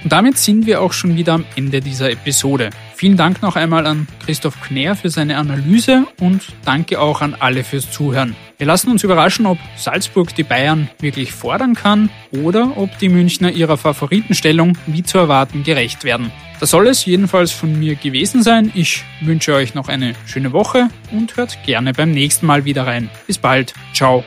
Und 0.04 0.12
damit 0.14 0.38
sind 0.38 0.66
wir 0.66 0.82
auch 0.82 0.94
schon 0.94 1.18
wieder 1.18 1.34
am 1.34 1.46
Ende 1.56 1.82
dieser 1.82 2.12
Episode. 2.12 2.70
Vielen 2.96 3.18
Dank 3.18 3.42
noch 3.42 3.56
einmal 3.56 3.86
an 3.86 4.08
Christoph 4.26 4.62
Knär 4.62 4.96
für 4.96 5.10
seine 5.10 5.38
Analyse 5.38 6.06
und 6.22 6.44
danke 6.66 7.02
auch 7.02 7.22
an 7.22 7.36
alle 7.38 7.64
fürs 7.64 7.92
Zuhören. 7.92 8.36
Wir 8.58 8.66
lassen 8.66 8.90
uns 8.90 9.04
überraschen, 9.04 9.46
ob 9.46 9.60
Salzburg 9.76 10.34
die 10.34 10.44
Bayern 10.44 10.90
wirklich 11.00 11.32
fordern 11.32 11.76
kann 11.76 12.10
oder 12.32 12.76
ob 12.76 12.98
die 12.98 13.10
Münchner 13.10 13.52
ihrer 13.52 13.78
Favoritenstellung 13.78 14.76
wie 14.88 15.04
zu 15.04 15.20
erwarten 15.20 15.64
gerecht 15.64 16.04
werden. 16.04 16.32
Das 16.60 16.72
soll 16.72 16.88
es 16.88 17.06
jedenfalls 17.06 17.52
von 17.52 17.78
mir 17.78 17.94
gewesen 17.94 18.42
sein. 18.42 18.72
Ich 18.74 19.04
wünsche 19.22 19.54
euch 19.54 19.76
noch 19.76 19.90
eine 19.90 20.16
schöne 20.26 20.54
Woche 20.54 20.90
und 21.12 21.38
hört 21.38 21.64
gerne 21.68 21.94
beim 21.94 22.10
nächsten 22.10 22.48
Mal 22.48 22.66
wieder 22.66 22.88
rein. 22.88 23.12
Bis 23.28 23.38
bald. 23.38 23.76
Ciao. 23.94 24.24